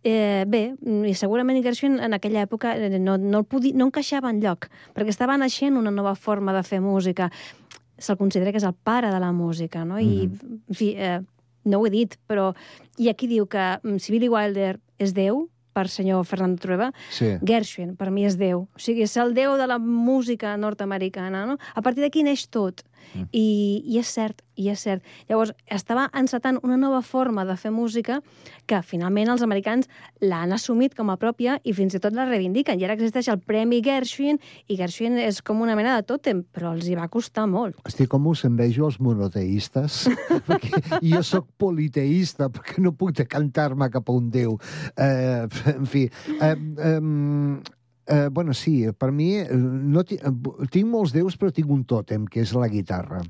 [0.02, 0.62] Eh, bé,
[1.06, 4.70] i segurament Gershwin en aquella època eh, no, no, el podia, no encaixava en lloc,
[4.96, 7.30] perquè estava naixent una nova forma de fer música.
[8.00, 10.00] Se'l considera que és el pare de la música, no?
[10.00, 11.20] I, en fi, eh,
[11.64, 12.52] no ho he dit, però...
[13.00, 17.36] I aquí diu que mm, si Billy Wilder és Déu, per senyor Fernando Trueba, Sí.
[17.42, 18.66] Gershwin, per mi, és Déu.
[18.74, 21.58] O sigui, és el Déu de la música nord-americana, no?
[21.74, 22.82] A partir d'aquí neix tot.
[23.14, 23.26] Mm.
[23.32, 23.46] I,
[23.86, 25.04] I és cert, i és cert.
[25.28, 28.20] Llavors, estava encetant una nova forma de fer música
[28.68, 29.88] que finalment els americans
[30.22, 32.78] l'han assumit com a pròpia i fins i tot la reivindiquen.
[32.78, 36.74] I ara existeix el Premi Gershwin i Gershwin és com una mena de tòtem, però
[36.76, 37.80] els hi va costar molt.
[37.88, 40.04] Estic com us envejo els monoteistes,
[40.48, 44.56] perquè jo sóc politeista, perquè no puc decantar-me cap a un déu.
[44.96, 46.06] Eh, en fi,
[46.38, 46.98] eh, eh,
[48.10, 50.32] eh, bueno, sí, per mi eh, no eh,
[50.70, 53.22] tinc molts déus, però tinc un tòtem, que és la guitarra.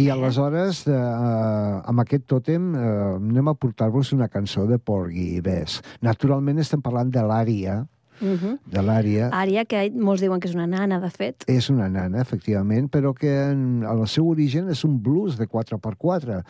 [0.00, 2.84] I aleshores, eh, amb aquest tòtem, eh,
[3.18, 5.82] anem a portar-vos una cançó de Porgy i Bess.
[6.02, 7.82] Naturalment estem parlant de l'ària,
[8.20, 8.58] Uh -huh.
[8.64, 11.44] de l'ària, Ària, que molts diuen que és una nana, de fet.
[11.48, 16.44] és una nana, efectivament, però que en, el seu origen és un blues de 4x4,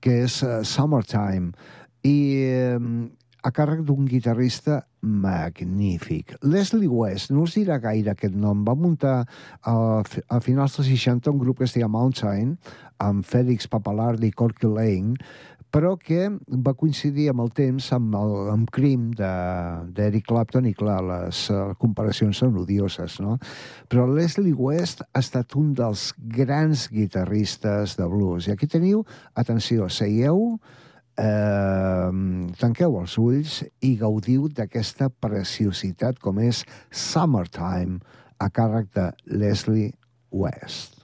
[0.00, 1.50] que és uh, Summertime,
[2.04, 3.08] i uh,
[3.48, 6.34] a càrrec d'un guitarrista magnífic.
[6.44, 9.74] Leslie West, no us dirà gaire aquest nom, va muntar a,
[10.04, 12.56] a finals dels 60 un grup que es deia Mountain,
[13.00, 15.16] amb Félix Papalardi i Corky Lane,
[15.68, 16.30] però que
[16.64, 18.70] va coincidir amb el temps amb el amb
[19.18, 23.36] de- d'Eric Clapton i, clar, les uh, comparacions són odioses, no?
[23.88, 28.48] Però Leslie West ha estat un dels grans guitarristes de blues.
[28.48, 30.56] I aquí teniu, atenció, seieu,
[31.18, 32.10] eh,
[32.60, 37.98] tanqueu els ulls i gaudiu d'aquesta preciositat com és Summertime
[38.38, 39.92] a càrrec de Leslie
[40.30, 40.97] West.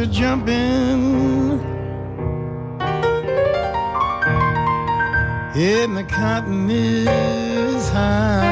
[0.00, 1.60] Are jumping
[5.54, 8.49] and the cotton is high.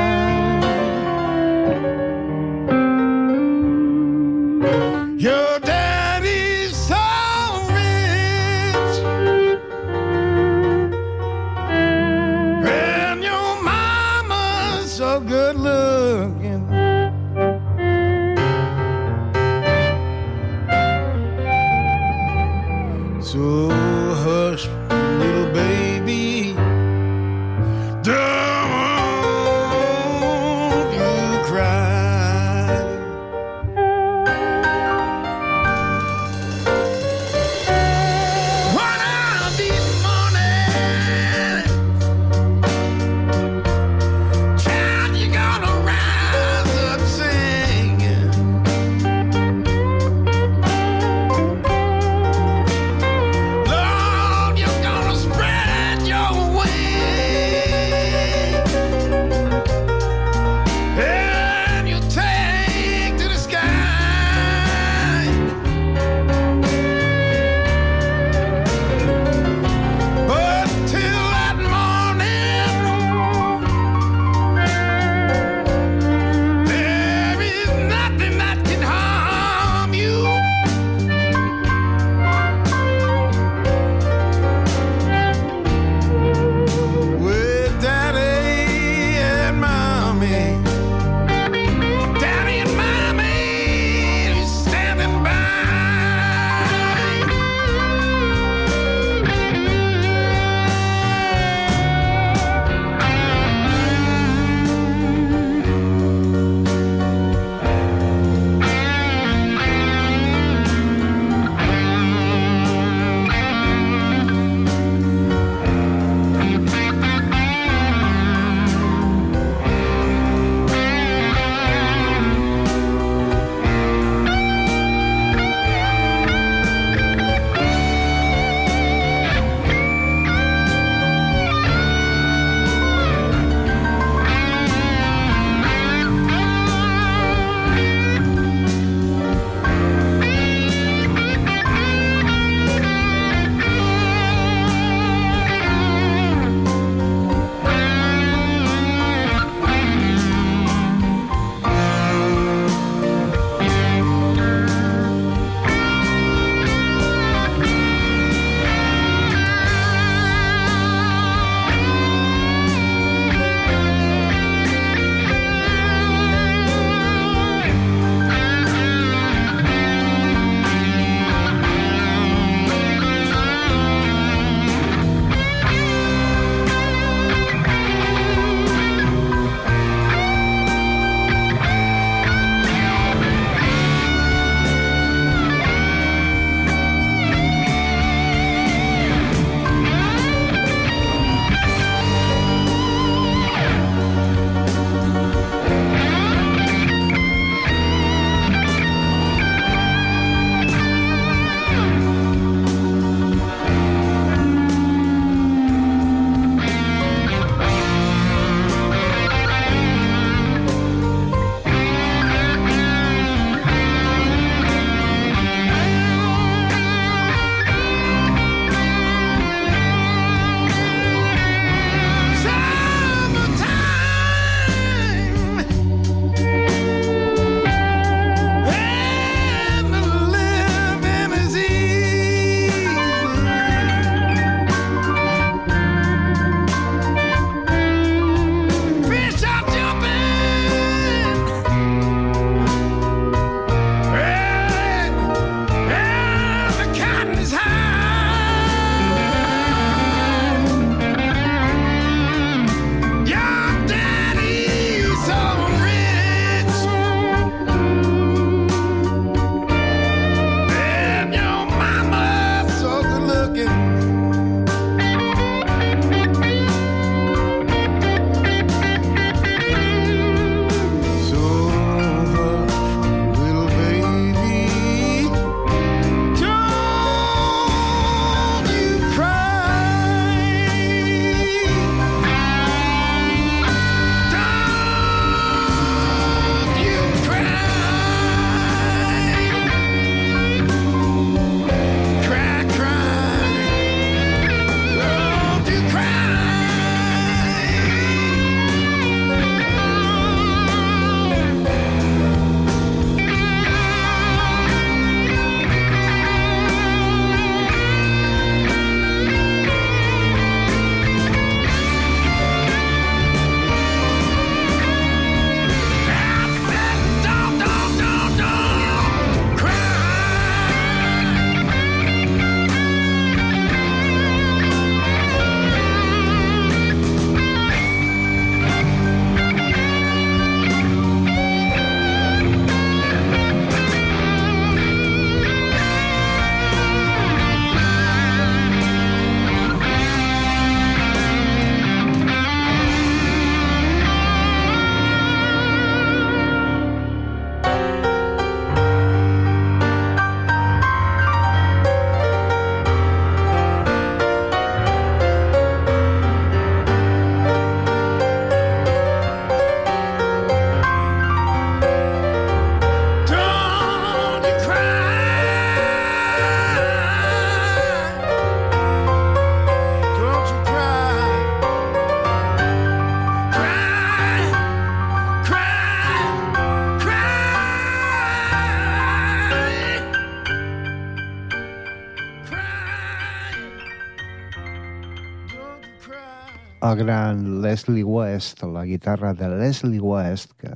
[386.89, 390.73] El gran Leslie West, la guitarra de Leslie West, que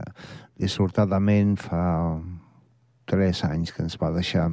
[0.60, 2.20] dissortadament fa
[3.08, 4.50] tres anys que ens va deixar.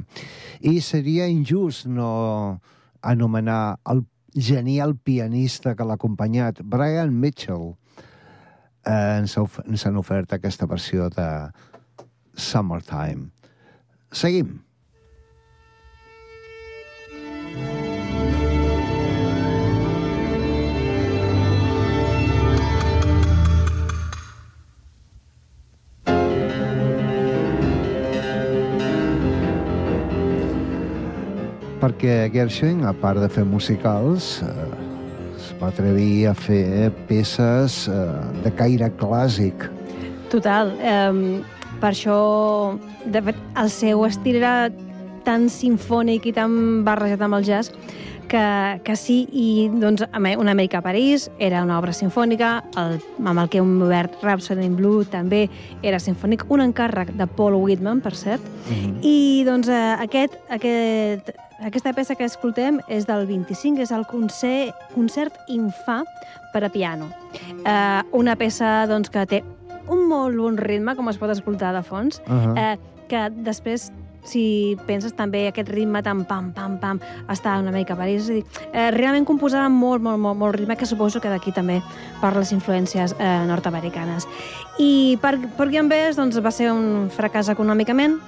[0.60, 2.60] I seria injust no
[3.02, 4.04] anomenar el
[4.34, 7.74] genial pianista que l'ha acompanyat, Brian Mitchell.
[8.86, 11.28] Eh, ens, han ofert aquesta versió de
[12.36, 13.30] Summertime.
[14.10, 14.60] Seguim.
[31.80, 34.68] Perquè Gershwin, a part de fer musicals, eh,
[35.36, 37.96] es va atrevir a fer peces eh,
[38.44, 39.66] de caire clàssic.
[40.30, 40.74] Total.
[40.78, 41.40] Um,
[41.80, 42.20] per això,
[43.08, 44.54] de fet, el seu estil era
[45.24, 47.72] tan sinfònic i tan barrejat amb el jazz
[48.30, 53.42] que, que sí, i doncs Una Amèrica a París era una obra sinfònica, el, amb
[53.42, 55.48] el que hem obert Rhapsody in Blue també
[55.82, 58.44] era sinfònic, un encàrrec de Paul Whitman, per cert,
[59.02, 61.32] i doncs eh, aquest, aquest,
[61.66, 66.04] aquesta peça que escoltem és del 25, és el concert, concert infà
[66.54, 67.10] per a piano.
[67.64, 69.42] Eh, una peça doncs, que té
[69.90, 72.54] un molt bon ritme, com es pot escoltar de fons, Uh -huh.
[72.56, 72.78] eh,
[73.10, 73.90] que després
[74.24, 77.00] si penses també aquest ritme tan pam, pam, pam,
[77.32, 80.76] està una mica París, és a dir, eh, realment composava molt, molt, molt, molt ritme,
[80.76, 81.80] que suposo que d'aquí també
[82.20, 84.28] per les influències eh, nord-americanes.
[84.78, 88.18] I per, per Bess doncs, va ser un fracàs econòmicament,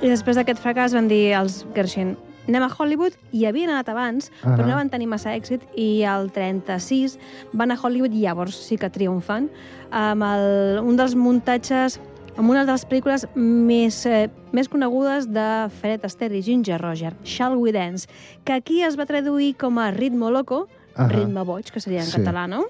[0.00, 2.16] i després d'aquest fracàs van dir els Gershwin
[2.50, 4.56] anem a Hollywood, i havien anat abans, uh -huh.
[4.56, 7.18] però no van tenir massa èxit, i al 36
[7.52, 9.48] van a Hollywood i llavors sí que triomfant,
[9.90, 12.00] amb el, un dels muntatges
[12.40, 15.46] amb una de les pel·lícules més, eh, més conegudes de
[15.82, 18.08] Fred Astaire i Ginger Roger, Shall We Dance,
[18.44, 21.08] que aquí es va traduir com a Ritmo Loco, Ahà.
[21.12, 22.16] Ritme Boig, que seria en Sí.
[22.16, 22.64] català, no?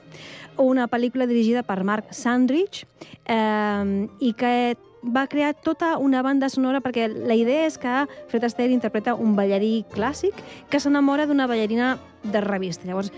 [0.59, 2.85] Una pel·lícula dirigida per Mark Sandrich
[3.27, 8.45] eh, i que va crear tota una banda sonora perquè la idea és que Fred
[8.45, 10.35] Astaire interpreta un ballarí clàssic
[10.69, 12.87] que s'enamora d'una ballarina de revista.
[12.87, 13.13] Llavors,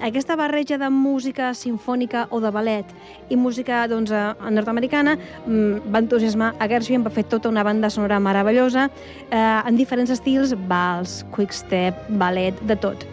[0.00, 2.86] aquesta barreja de música sinfònica o de ballet
[3.28, 5.16] i música doncs, eh, nord-americana
[5.46, 8.88] va entusiasmar a Gershwin, va fer tota una banda sonora meravellosa
[9.30, 13.04] eh, en diferents estils, vals, quickstep, ballet, de tot.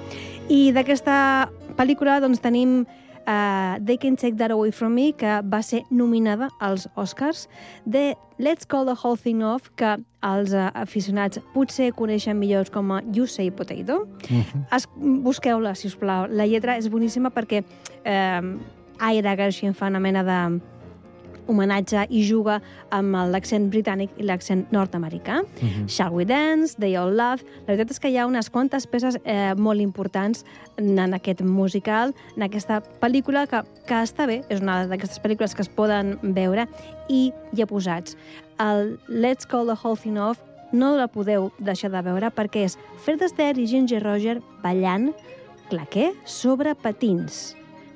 [0.50, 2.86] I d'aquesta pel·lícula doncs, tenim
[3.28, 7.48] uh, They Can Take That Away From Me, que va ser nominada als Oscars,
[7.86, 12.92] de Let's Call the Whole Thing Off, que els uh, aficionats potser coneixen millor com
[12.92, 14.06] a You Say Potato.
[14.74, 16.30] Es, busqueu-la, si us plau.
[16.30, 17.64] La lletra és boníssima perquè
[18.04, 18.42] eh,
[19.14, 20.40] Ira Gershwin fa una mena de
[21.48, 22.60] homenatge i juga
[22.96, 25.42] amb l'accent britànic i l'accent nord-americà.
[25.42, 25.90] Mm -hmm.
[25.90, 27.44] Shall We Dance, They All Love...
[27.68, 30.46] La veritat és que hi ha unes quantes peces eh, molt importants
[30.78, 35.62] en aquest musical, en aquesta pel·lícula que, que està bé, és una d'aquestes pel·lícules que
[35.62, 36.68] es poden veure
[37.10, 38.18] i hi ha posats.
[38.60, 40.40] El Let's Call the Whole Thing Off
[40.72, 45.14] no la podeu deixar de veure perquè és Fred Astaire i Ginger Roger ballant
[45.70, 47.56] claquer sobre patins.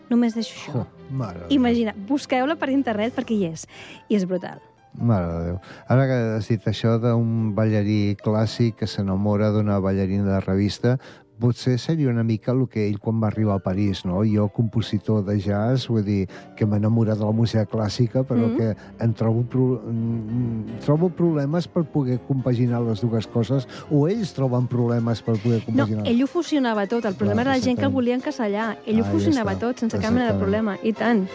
[0.10, 0.80] Només deixo això.
[0.82, 1.48] Oh, mare.
[1.54, 3.66] Imagina, busqueu-la per internet perquè hi és.
[4.10, 4.60] I és brutal.
[4.94, 5.58] Mare de Déu.
[5.88, 10.98] Ara que has dit això d'un ballarí clàssic que s'enamora d'una ballarina de revista,
[11.40, 14.22] potser seria una mica el que ell quan va arribar a París, no?
[14.28, 16.28] Jo, compositor de jazz, vull dir,
[16.58, 18.58] que m'enamora de la música clàssica, però Mhm.
[18.58, 19.82] que en trobo, pro...
[19.86, 25.60] mm, trobo problemes per poder compaginar les dues coses, o ells troben problemes per poder
[25.60, 26.06] No, compaginar.
[26.08, 27.06] ell ho fusionava tot.
[27.06, 28.78] El problema Clar, era la gent que volia encasellar.
[28.86, 29.60] Ell ho Ah, ja fusionava està.
[29.60, 30.78] tot, sense cap mena de problema.
[30.84, 31.28] I tant.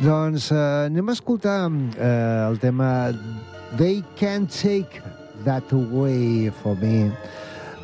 [0.00, 3.10] Doncs eh, anem a escoltar eh, el tema
[3.76, 5.00] They Can't Take
[5.44, 7.10] That Away For Me.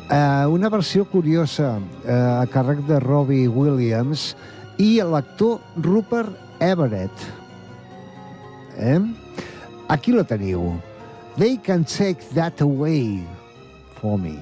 [0.09, 4.37] Eh, una versió curiosa eh, a càrrec de Robbie Williams
[4.79, 6.31] i l'actor Rupert
[6.63, 7.25] Everett.
[8.79, 9.01] Eh?
[9.91, 10.77] Aquí la teniu.
[11.35, 13.19] They Can't Take That Away
[13.99, 14.39] For Me.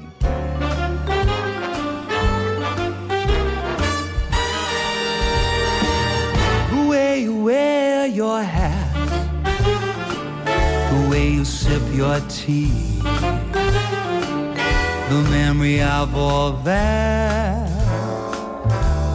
[6.69, 8.93] The way you wear your hat,
[10.93, 12.71] the way you sip your tea,
[15.09, 17.69] the memory of all that.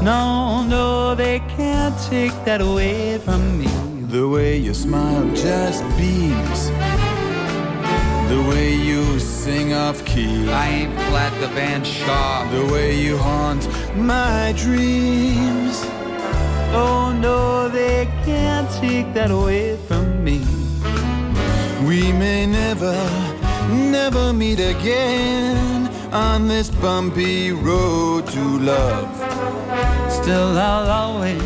[0.02, 3.66] No, no, they can't take that away from me.
[4.06, 6.70] The way you smile just beams.
[8.30, 10.48] The way you sing off key.
[10.48, 12.50] I ain't flat, the band sharp.
[12.52, 13.66] The way you haunt
[13.96, 15.82] my dreams.
[16.72, 20.38] Oh, no, they can't take that away from me.
[21.84, 22.94] We may never,
[23.68, 25.79] never meet again
[26.12, 29.14] on this bumpy road to love.
[30.10, 31.42] Still, I'll always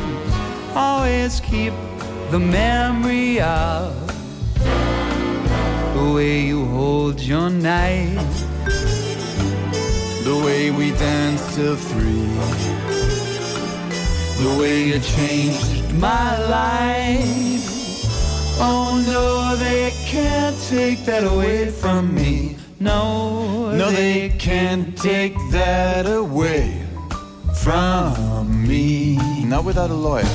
[0.75, 1.73] always keep
[2.31, 3.95] the memory of
[5.95, 8.45] the way you hold your knife,
[10.25, 12.29] The way we danced till three.
[14.43, 17.65] the way you changed my life.
[18.59, 22.57] Oh no, they can't take that away from me.
[22.85, 26.83] No, No, they can't take that away
[27.63, 29.17] from me.
[29.43, 30.29] Not without a lawyer,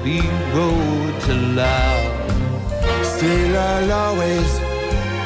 [0.00, 0.20] bumpy
[0.54, 3.04] road to love.
[3.04, 4.60] Still, I'll always,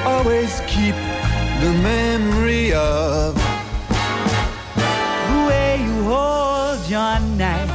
[0.04, 0.94] always keep
[1.60, 3.34] the memory of
[5.28, 7.70] The way you hold your knife,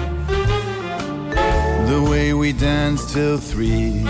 [1.88, 4.04] the way we danced till three.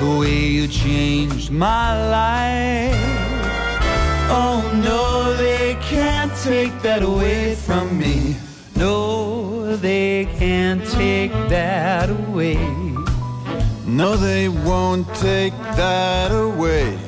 [0.00, 2.94] the way you changed my life.
[4.28, 8.36] Oh no, they can't take that away from me.
[9.80, 12.56] They can't take that away.
[13.86, 16.98] No, they won't take that away.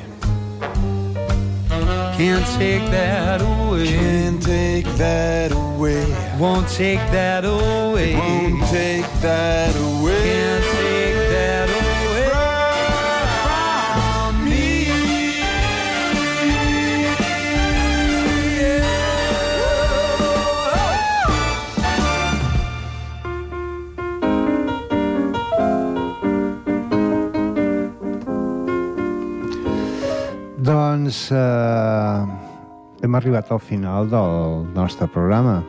[2.19, 3.87] Can't take that away.
[3.87, 6.05] Can't take that away.
[6.37, 8.15] Won't take that away.
[8.15, 10.23] Won't take that away.
[10.23, 10.68] Can't
[30.89, 32.21] Doncs eh,
[33.05, 35.59] hem arribat al final del nostre programa.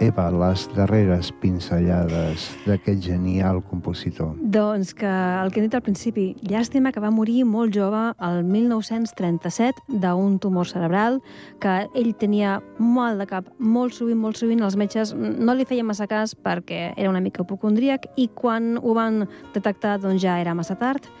[0.00, 4.32] Eva, les darreres pinzellades d'aquest genial compositor.
[4.40, 8.40] Doncs que el que he dit al principi, llàstima que va morir molt jove el
[8.48, 11.20] 1937 d'un tumor cerebral,
[11.60, 15.86] que ell tenia mal de cap molt sovint, molt sovint, els metges no li feien
[15.86, 20.56] massa cas perquè era una mica hipocondríac i quan ho van detectar doncs ja era
[20.56, 21.12] massa tard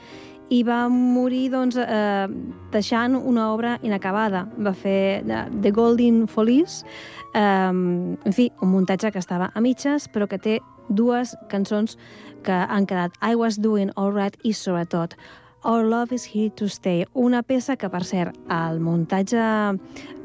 [0.54, 2.28] i va morir doncs, eh,
[2.72, 4.44] deixant una obra inacabada.
[4.58, 6.82] Va fer eh, The Golden Follies,
[7.34, 11.96] eh, en fi, un muntatge que estava a mitges, però que té dues cançons
[12.44, 15.16] que han quedat I Was Doing All Right i sobretot
[15.64, 19.78] Our Love is Here to Stay, una peça que, per cert, al muntatge eh,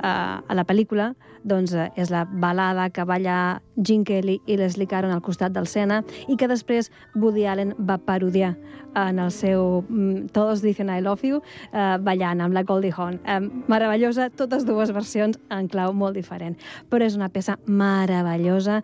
[0.03, 1.13] a la pel·lícula
[1.43, 5.67] doncs, eh, és la balada que balla Gene Kelly i Leslie Caron al costat del
[5.67, 8.55] Sena i que després Woody Allen va parodiar
[8.95, 13.19] en el seu mm, Todos dicen I love you, eh, ballant amb la Goldie Hawn.
[13.25, 16.57] Eh, meravellosa, totes dues versions en clau molt diferent.
[16.89, 18.81] Però és una peça meravellosa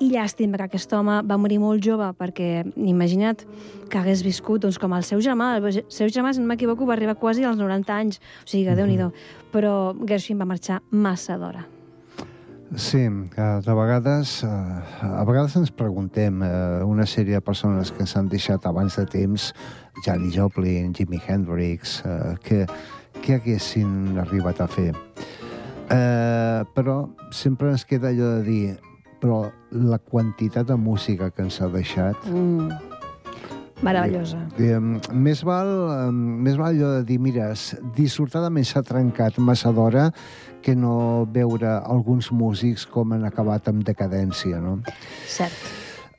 [0.00, 3.44] i llàstima que aquest home va morir molt jove perquè imagina't
[3.88, 5.56] que hagués viscut doncs, com el seu germà.
[5.58, 8.22] El seu germà, si no m'equivoco, va arribar quasi als 90 anys.
[8.44, 9.10] O sigui que, déu-n'hi-do.
[9.52, 11.66] Però Gershwin va marxar massa d'hora.
[12.76, 14.48] Sí, de vegades, eh,
[15.02, 19.52] a vegades ens preguntem eh, una sèrie de persones que s'han deixat abans de temps,
[20.04, 22.66] Janis Joplin, Jimi Hendrix, eh, que,
[23.24, 24.92] què haguessin arribat a fer.
[25.88, 27.00] Eh, però
[27.32, 28.76] sempre ens queda allò de dir
[29.18, 32.68] però la quantitat de música que ens ha deixat Mm.
[33.82, 34.40] Meravellosa.
[34.58, 34.78] Eh,
[35.14, 37.52] més, val, eh, més val allò de dir, mira,
[37.94, 40.08] dissortadament s'ha trencat massa d'hora
[40.62, 44.78] que no veure alguns músics com han acabat amb decadència, no?
[45.28, 45.54] Cert.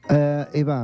[0.10, 0.84] Eh, Eva,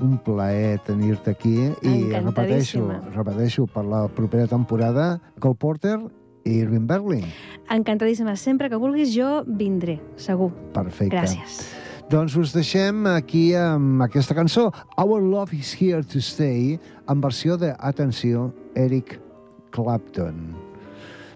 [0.00, 5.98] un plaer tenir-te aquí i repeteixo, repeteixo per la propera temporada Cole Porter
[6.44, 7.26] i Irving Berlin.
[7.70, 8.36] Encantadíssima.
[8.36, 10.50] Sempre que vulguis jo vindré, segur.
[10.74, 11.16] Perfecte.
[11.16, 11.60] Gràcies.
[12.10, 17.54] Doncs us deixem aquí amb aquesta cançó, Our Love is Here to Stay, en versió
[17.60, 19.20] de, atenció, Eric
[19.70, 20.69] Clapton.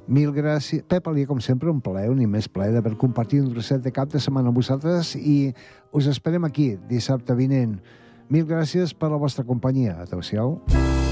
[0.06, 0.84] Mil gràcies.
[0.88, 4.10] Pep Alia, com sempre, un plaer, un immens plaer d'haver compartit un trosset de cap
[4.12, 5.54] de setmana amb vosaltres i
[5.96, 7.78] us esperem aquí, dissabte vinent.
[8.28, 10.02] Mil gràcies per la vostra companyia.
[10.04, 10.60] Adéu-siau.
[10.68, 11.03] It's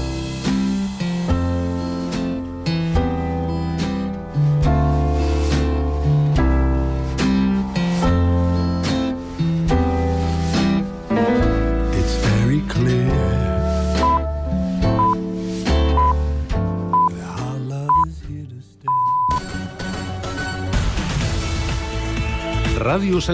[22.83, 23.31] Ràdio Sant